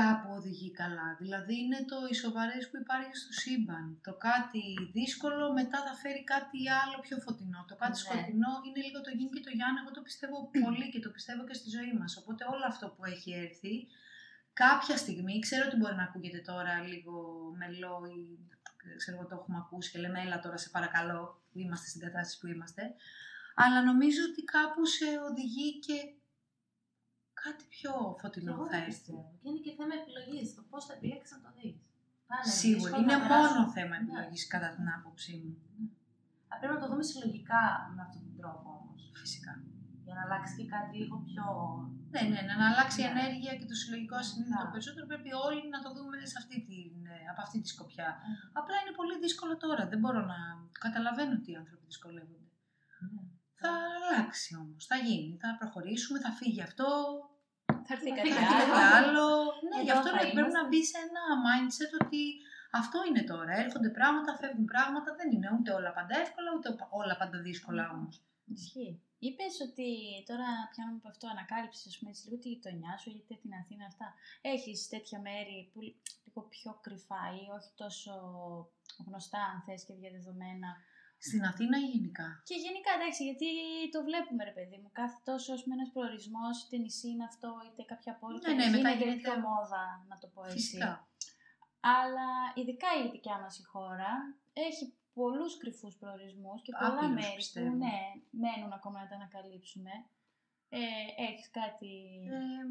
[0.00, 1.08] κάπου οδηγεί καλά.
[1.22, 3.84] Δηλαδή είναι το οι σοβαρές που υπάρχει στο σύμπαν.
[4.06, 4.64] Το κάτι
[4.98, 7.60] δύσκολο μετά θα φέρει κάτι άλλο πιο φωτεινό.
[7.70, 8.02] Το κάτι Ναι.
[8.04, 9.78] σκοτεινό είναι λίγο το γιν και το γιάννη.
[9.82, 12.10] Εγώ το πιστεύω πολύ και το πιστεύω και στη ζωή μας.
[12.20, 13.74] Οπότε όλο αυτό που έχει έρθει
[14.64, 17.14] κάποια στιγμή, ξέρω ότι μπορεί να ακούγεται τώρα λίγο
[17.60, 18.20] μελό ή
[19.00, 22.38] ξέρω εγώ το έχουμε ακούσει και λέμε έλα τώρα σε παρακαλώ που είμαστε στην κατάσταση
[22.40, 22.82] που είμαστε.
[23.54, 25.96] Αλλά νομίζω ότι κάπου σε οδηγεί και
[27.44, 28.90] κάτι πιο Και φωτεινό εγώ θα δεν έρθει.
[28.92, 29.22] πιστεύω.
[29.40, 30.46] Και είναι και θέμα επιλογής.
[30.56, 31.76] Το πώς θα επιλέξεις να το δεις.
[32.60, 32.92] Σίγουρα.
[33.00, 35.52] Είναι μόνο θέμα επιλογής κατά την άποψή μου.
[36.60, 37.62] Πρέπει να το δούμε συλλογικά
[37.94, 39.00] με αυτόν τον τρόπο όμως.
[39.22, 39.52] Φυσικά.
[40.04, 41.44] Για να αλλάξει και κάτι λίγο πιο.
[42.14, 43.10] Ναι, ναι, ναι, να αλλάξει η Ναι.
[43.14, 44.72] ενέργεια και το συλλογικό ασυνείδητο Ναι.
[44.74, 48.08] περισσότερο πρέπει όλοι να το δούμε σε αυτή την, ε, από αυτή τη σκοπιά.
[48.28, 48.34] Ναι.
[48.60, 49.82] Απλά είναι πολύ δύσκολο τώρα.
[49.92, 50.38] Δεν μπορώ να
[50.86, 52.47] καταλαβαίνω ότι οι άνθρωποι δυσκολεύονται.
[53.60, 53.68] Ναι.
[53.68, 56.88] Θα αλλάξει όμως, θα γίνει, θα προχωρήσουμε, θα φύγει αυτό,
[57.86, 58.80] Θα έρθει Θα κάτι φύγει θα κάτι έρθει άλλο.
[58.80, 59.26] κάτι άλλο.
[59.68, 60.60] Ναι, Εδώ γι' αυτό θα λέω ότι πρέπει είμαστε.
[60.62, 62.22] να μπει σε ένα mindset ότι
[62.80, 63.52] αυτό είναι τώρα.
[63.64, 66.68] Έρχονται πράγματα, φεύγουν πράγματα, δεν είναι ούτε όλα πάντα εύκολα, ούτε
[67.00, 68.14] όλα πάντα δύσκολα όμως.
[68.58, 68.94] Ισχύει.
[69.26, 69.88] Είπες ότι
[70.28, 73.84] τώρα πιάνουμε από αυτό ανακάλυψη, ας πούμε, έτσι, λίγο τη γειτονιά σου, γιατί την Αθήνα
[73.92, 74.08] αυτά.
[74.54, 75.78] Έχεις τέτοια μέρη που
[76.24, 78.12] λίγο πιο κρυφά ή όχι τόσο
[79.06, 80.70] γνωστά, αν θες και διαδεδομένα.
[81.26, 83.48] Στην Αθήνα ή γενικά; Και γενικά εντάξει, γιατί
[83.94, 84.90] το βλέπουμε ρε παιδί μου.
[85.00, 88.38] Κάθε τόσο ας πούμε ένας προορισμός, είτε νησί είναι αυτό, είτε κάποια πόλη.
[88.38, 90.56] Ναι, και ναι, μετά γίνεται γίνεται- πιο μόδα, να το πω έτσι.
[90.58, 90.92] Φυσικά.
[91.80, 92.28] Αλλά
[92.58, 94.12] ειδικά η δικιά μας η χώρα
[94.52, 94.84] έχει
[95.18, 97.70] πολλούς κρυφούς προορισμούς και πολλά Άπειρους, μέρη πιστεύω.
[97.70, 97.98] που ναι,
[98.42, 99.90] μένουν ακόμα να τα ανακαλύψουμε.
[100.68, 100.78] Ε,
[101.28, 101.92] έχεις κάτι...
[102.38, 102.64] Ε,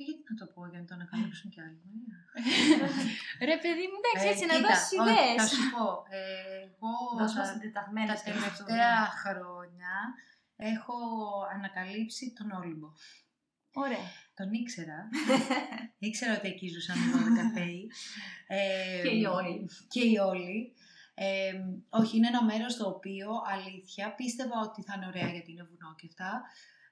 [0.00, 1.80] τι γιατί να το πω για να το ανακαλύψουν κι άλλοι.
[1.90, 2.18] Μαρία.
[3.50, 5.38] Ρε παιδί μου, εντάξει, Ε, έτσι να κοίτα, δώσεις όχι, ιδέες.
[5.40, 5.86] Θα σου πω,
[6.20, 6.22] ε,
[6.66, 8.64] εγώ Δώσ' μας τα, συντεταγμένες τα και αυτό.
[8.64, 9.94] τελευταία χρόνια
[10.72, 10.96] έχω
[11.56, 12.88] ανακαλύψει τον Όλυμπο.
[13.84, 14.06] Ωραία.
[14.38, 14.98] Τον ήξερα.
[16.08, 17.80] ήξερα ότι εκεί ζούσαν οι 12 θέοι.
[18.46, 19.54] Ε, Και οι όλοι.
[19.92, 20.56] Και οι όλοι.
[21.14, 21.52] Ε,
[22.00, 25.90] όχι, είναι ένα μέρος το οποίο αλήθεια πίστευα ότι θα είναι ωραία γιατί είναι βουνό
[25.98, 26.30] και αυτά.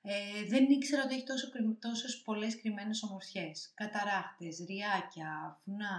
[0.03, 3.71] Ε, δεν ήξερα ότι έχει τόσο, κρυ- τόσες πολλές κρυμμένες ομορφιές.
[3.75, 5.97] Καταράχτες, ριάκια, βουνά,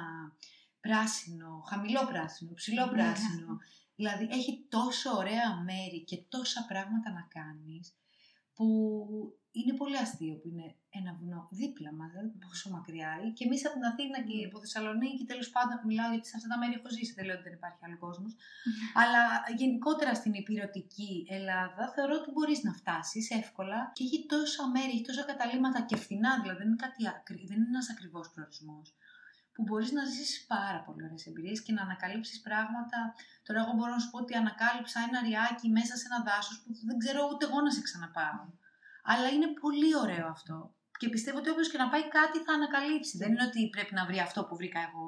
[0.79, 3.57] πράσινο, χαμηλό πράσινο, ψηλό πράσινο.
[3.95, 7.93] δηλαδή έχει τόσο ωραία μέρη και τόσα πράγματα να κάνεις
[8.59, 8.69] που
[9.51, 10.67] είναι πολύ αστείο που είναι
[10.99, 13.31] ένα βουνό δίπλα μας, δηλαδή πόσο μακριά είναι.
[13.37, 16.57] Και εμείς από την Αθήνα και από Θεσσαλονίκη τέλος πάντων μιλάω γιατί σε αυτά τα
[16.57, 18.31] μέρη έχω ζήσει, δεν λέω ότι δεν υπάρχει άλλος κόσμος.
[19.01, 19.23] Αλλά
[19.61, 25.07] γενικότερα στην υπηρετική Ελλάδα θεωρώ ότι μπορείς να φτάσεις εύκολα και έχει τόσα μέρη, έχει
[25.09, 28.87] τόσα καταλήμματα και φθηνά, δηλαδή δεν είναι, κάτι, ακρι- δεν είναι ένας ακριβώς προορισμός
[29.59, 32.99] που μπορείς να ζήσεις πάρα πολύ ωραίες εμπειρίες και να ανακαλύψεις πράγματα.
[33.45, 36.69] Τώρα εγώ μπορώ να σου πω ότι ανακάλυψα ένα ριάκι μέσα σε ένα δάσος που
[36.89, 38.43] δεν ξέρω ούτε εγώ να σε ξαναπάω.
[39.11, 40.57] Αλλά είναι πολύ ωραίο αυτό.
[40.99, 43.17] Και πιστεύω ότι όποιος και να πάει κάτι θα ανακαλύψει.
[43.17, 45.05] Δεν είναι ότι πρέπει να βρει αυτό που βρήκα εγώ.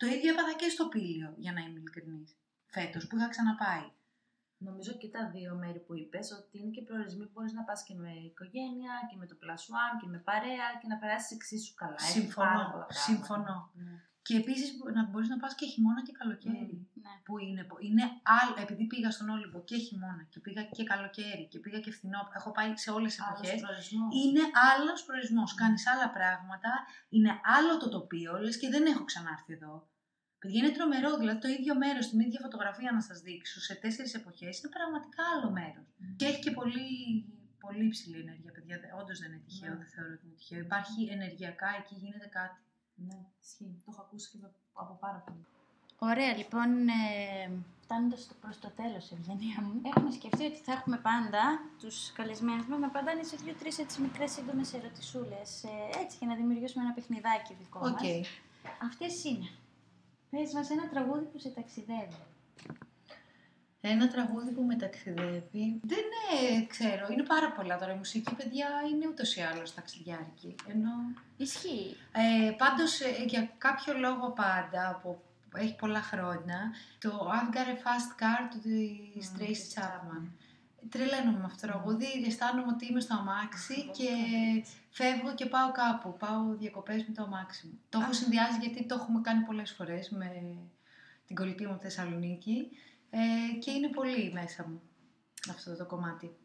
[0.00, 2.30] Το ίδιο έπαθα και στο Πήλιο, για να είμαι ειλικρινής.
[2.66, 3.86] Φέτος που είχα ξαναπάει.
[4.68, 7.82] Νομίζω και τα δύο μέρη που είπες ότι είναι και προορισμοί που μπορείς να πας
[7.82, 11.74] και με οικογένεια και με το plus one και με παρέα και να περάσεις εξίσου
[11.74, 11.96] καλά.
[12.08, 12.48] Έχει πάρα Συμφωνώ.
[12.50, 12.92] πολλά πράγματα.
[13.08, 13.70] Συμφωνώ.
[13.74, 13.94] Ναι.
[14.22, 16.76] Και επίσης να μπορείς να πας και χειμώνα και καλοκαίρι.
[17.02, 17.12] Ναι.
[17.26, 18.04] Που είναι, είναι
[18.40, 22.20] άλλο, επειδή πήγα στον Όλυμπο και χειμώνα και πήγα και καλοκαίρι και πήγα και φθινό,
[22.38, 23.60] έχω πάει σε όλες τις Άλλος εποχές.
[23.60, 24.08] προορισμός.
[24.24, 24.42] Είναι
[24.72, 25.54] άλλος προορισμός.
[25.54, 26.70] Κάνεις άλλα πράγματα,
[27.08, 29.88] είναι άλλο το τοπίο, λες και δεν έχω ξανάρθει εδώ.
[30.40, 34.14] Παιδιά είναι τρομερό, δηλαδή το ίδιο μέρος, την ίδια φωτογραφία να σας δείξω σε τέσσερις
[34.20, 35.86] εποχές είναι πραγματικά άλλο μέρος.
[35.96, 36.16] Μμ.
[36.18, 36.88] Και έχει και πολύ,
[37.64, 38.76] πολύ υψηλή ενέργεια, παιδιά.
[39.00, 39.76] Όντως δεν είναι τυχαίο, Ναι.
[39.80, 40.60] δεν θεωρώ ότι είναι τυχαίο.
[40.68, 42.60] Υπάρχει ενεργειακά εκεί, γίνεται κάτι.
[43.06, 43.74] Ναι, ισχύει.
[43.84, 44.38] Το έχω ακούσει και
[44.82, 45.44] από πάρα πολύ.
[46.10, 47.50] Ωραία, λοιπόν, ε,
[47.84, 51.42] φτάνοντας προς το τέλος, Ευγενία μου, έχουμε σκεφτεί ότι θα έχουμε πάντα
[51.80, 53.76] τους καλεσμένους μας να απαντάνε σε δύο-τρεις
[54.06, 55.48] μικρές σύντομες ερωτησούλες.
[55.64, 57.90] Ε, έτσι, για να δημιουργήσουμε ένα παιχνιδάκι δικό Οκ.
[57.90, 58.28] μας.
[58.88, 59.48] Αυτές είναι.
[60.30, 62.22] Πες μας ένα τραγούδι που σε ταξιδεύει.
[63.80, 65.80] Ένα τραγούδι που με ταξιδεύει.
[65.82, 66.04] Δεν
[66.40, 67.92] ε, ξέρω, είναι πάρα πολλά τώρα.
[67.92, 70.54] Η μουσική, παιδιά, είναι ούτως ή άλλως ταξιδιάρικη.
[70.68, 70.90] Ενώ.
[71.36, 71.96] Ισχύει.
[72.12, 75.22] Ε, Πάντως, για κάποιο λόγο πάντα, από
[75.54, 80.28] έχει πολλά χρόνια, το I've got a fast car του της Μμμ, Tracy της Chapman.
[80.88, 84.08] Τρελαίνομαι με αυτό το τραγούδι, αισθάνομαι ότι είμαι στο αμάξι Εγώ και
[84.58, 84.72] έτσι.
[84.90, 86.16] φεύγω και πάω κάπου.
[86.16, 87.78] Πάω διακοπές με το αμάξι μου.
[87.88, 88.12] Το έχω Α.
[88.12, 90.56] συνδυάσει γιατί το έχουμε κάνει πολλές φορές με
[91.26, 92.68] την κολλητή μου από τη Θεσσαλονίκη
[93.10, 93.18] ε,
[93.58, 94.80] και είναι πολύ μέσα μου
[95.50, 96.36] αυτό το κομμάτι.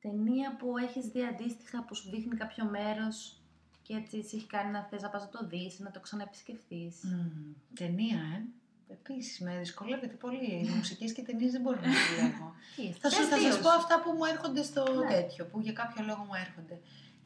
[0.00, 3.40] Ταινία που έχεις δει αντίστοιχα που σου δείχνει κάποιο μέρος
[3.82, 6.96] και έτσι σε έχει κάνει να θες να πας να το δεις, να το ξαναεπισκεφθείς.
[7.04, 8.44] Mm, ταινία, ε.
[8.88, 10.52] Επίσης, με δυσκολεύεται πολύ.
[10.64, 12.54] Οι μουσικές και ταινίες δεν μπορώ να δουλεύω.
[12.76, 13.76] Τι, θα, σου, πες θα δύο σας πω σου.
[13.76, 15.06] αυτά που μου έρχονται στο Ναι.
[15.14, 16.80] τέτοιο, που για κάποιο λόγο μου έρχονται.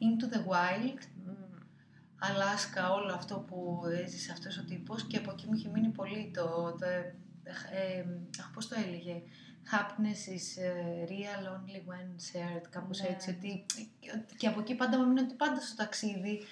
[0.05, 1.59] Into the Wild, Μμμ.
[2.19, 6.31] Αλάσκα, όλο αυτό που έζησε αυτός ο τύπος και από εκεί μου είχε μείνει πολύ
[6.33, 7.15] το, το ε,
[7.71, 8.05] ε,
[8.39, 9.21] αχ, πώς το έλεγε,
[9.71, 13.07] happiness is ε, real only when shared, κάπως Ναι.
[13.07, 13.65] έτσι, ότι,
[14.37, 16.47] και από εκεί πάντα μου μείνει ότι πάντα στο ταξίδι Θες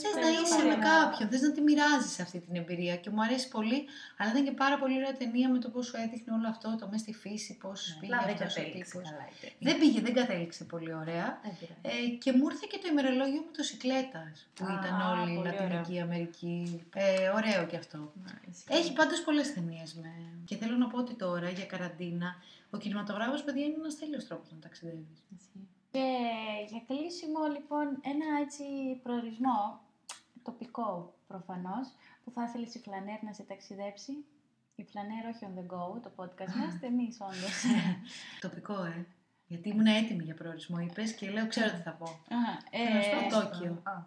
[0.00, 0.76] Θες να παρέα, είσαι παρέα.
[0.76, 3.84] με κάποιον, θες να τη μοιράζεις αυτή την εμπειρία και μου αρέσει πολύ.
[4.18, 6.86] Αλλά ήταν και πάρα πολύ ωραία ταινία με το πώ σου έδειχνε όλο αυτό, το
[6.90, 9.10] μέσα στη φύση, πώς Ναι, πήγε απλά δεν αυτός ο κατέληξε τύπος.
[9.10, 9.56] καλά η ταινία.
[9.68, 11.28] Δεν πήγε, δεν κατέληξε πολύ ωραία.
[11.44, 12.04] Δεν πειράζει.
[12.04, 14.22] Ε, και μου ήρθε και το ημερολόγιο μοτοσυκλέτα
[14.54, 16.56] που Α, ήταν όλη η πολύ Λατινική Αμερική.
[16.94, 17.98] Ε, ωραίο κι αυτό.
[18.24, 18.66] Ναι, ισχύει.
[18.78, 20.10] Έχει πάντως πολλές ταινίες με.
[20.44, 22.30] Και θέλω να πω ότι τώρα για καραντίνα
[22.70, 25.18] ο κινηματογράφος, παιδιά, είναι ένας τέλειος τρόπος να ταξιδεύεις.
[25.92, 26.66] Ισχύει.
[26.68, 28.64] Και για κλείσιμο, λοιπόν, ένα έτσι
[29.02, 29.80] προορισμό,
[30.42, 31.86] τοπικό προφανώς,
[32.24, 34.24] που θα ήθελες η Φλανέρ να σε ταξιδέψει.
[34.74, 37.56] Η Φλανέρ όχι on the go, το podcast μας, εμείς όντως.
[38.40, 39.06] Τοπικό, ε.
[39.46, 42.04] Γιατί ήμουν έτοιμη για προορισμό, είπες και λέω, ξέρω τι θα πω.
[42.04, 43.82] Αχα, Θέλω να σου πω ε, Τόκιο.
[43.82, 43.98] Α, α,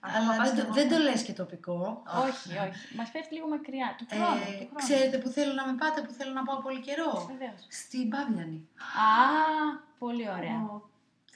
[0.00, 0.74] ακόμα Αλλά πας δεν, και το- εγώ.
[0.74, 2.02] δεν το λες και τοπικό.
[2.28, 2.96] όχι, όχι.
[2.96, 3.94] Μας πέφτει λίγο μακριά.
[3.98, 4.24] Του χρόνου.
[4.40, 4.74] Ε, του χρόνου.
[4.86, 7.26] ξέρετε που θέλω να με πάτε, που θέλω να πάω πολύ καιρό.
[7.32, 7.66] Βεβαίως.
[7.68, 8.68] Στην Παύλιανη.
[9.06, 9.16] Α,
[9.98, 10.58] πολύ ωραία.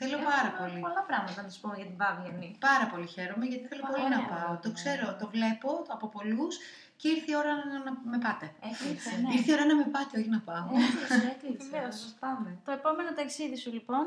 [0.05, 0.79] Ω, Θέλω Έχουμε πάρα πολύ.
[0.87, 2.49] Πολλά πράγματα να του πούμε για την Παύλιανη.
[2.69, 4.33] Πάρα πολύ χαίρομαι γιατί θέλω πολύ να Ωραία.
[4.33, 4.53] πάω.
[4.65, 6.55] Το ξέρω, το βλέπω το από πολλούς
[7.01, 8.47] και ήρθε η ώρα να, να με πάτε.
[8.71, 9.13] Έκλεισε.
[9.23, 9.29] Ναι.
[9.37, 10.67] Ήρθε η ώρα να με πάτε, όχι να πάω.
[10.87, 11.69] Έκλεισε, έκλεισε.
[11.71, 11.97] Βεβαίως.
[12.09, 12.49] Ας πάμε.
[12.67, 14.05] Το επόμενο ταξίδι σου λοιπόν,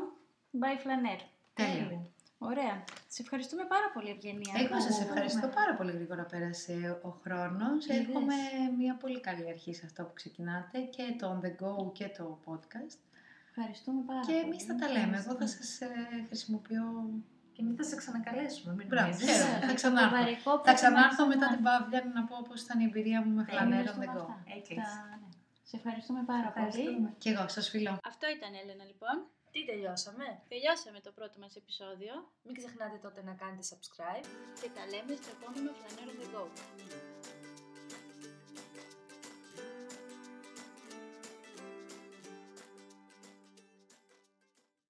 [0.62, 1.20] by Flaneur.
[1.60, 2.00] Τέλεια.
[2.40, 2.74] Ωραία.
[3.14, 4.52] Σε ευχαριστούμε πάρα πολύ, Ευγενία.
[4.56, 7.84] Εγώ που- σα ευχαριστώ πάρα πολύ γρήγορα πέρασε ο χρόνος.
[7.86, 7.98] Είδες.
[7.98, 8.34] Εύχομαι
[8.78, 12.38] μια πολύ καλή αρχή σε αυτό που ξεκινάτε και το on the go και το
[12.46, 12.98] podcast.
[13.58, 14.44] Ευχαριστούμε πάρα Και πολύ.
[14.46, 15.16] εμείς θα τα λέμε.
[15.22, 15.70] Εγώ θα σας
[16.28, 16.84] χρησιμοποιώ.
[17.54, 18.70] Και εμείς θα σε ξανακαλέσουμε.
[18.78, 19.26] Μην Μπράβο, νομίζεις.
[19.32, 19.44] ξέρω.
[19.44, 20.16] Βεβαίως, θα το ξανάρθω.
[20.16, 23.18] βαρικό Θα πρέπει ξανάρθω να μετά ξανά- την Παύλια να πω πώς ήταν η εμπειρία
[23.24, 24.22] μου με Θα φλανέρ on ευχαριστούμε the go.
[24.22, 24.36] αυτά.
[24.56, 24.90] Έκλεισε.
[24.90, 25.28] Τα- ναι.
[25.70, 26.66] Σε ευχαριστούμε πάρα πολύ.
[26.66, 27.08] Ευχαριστούμε.
[27.22, 27.92] Και εγώ σας φιλώ.
[28.12, 29.16] Αυτό ήταν, Έλενα, λοιπόν.
[29.54, 32.12] Τι τελειώσαμε; Τελειώσαμε το πρώτο μας επεισόδιο
[32.46, 34.26] Μην ξεχνάτε τότε να κάνετε subscribe.
[34.60, 36.42] και τα λέμε στο επόμενο Flaneur on the Go.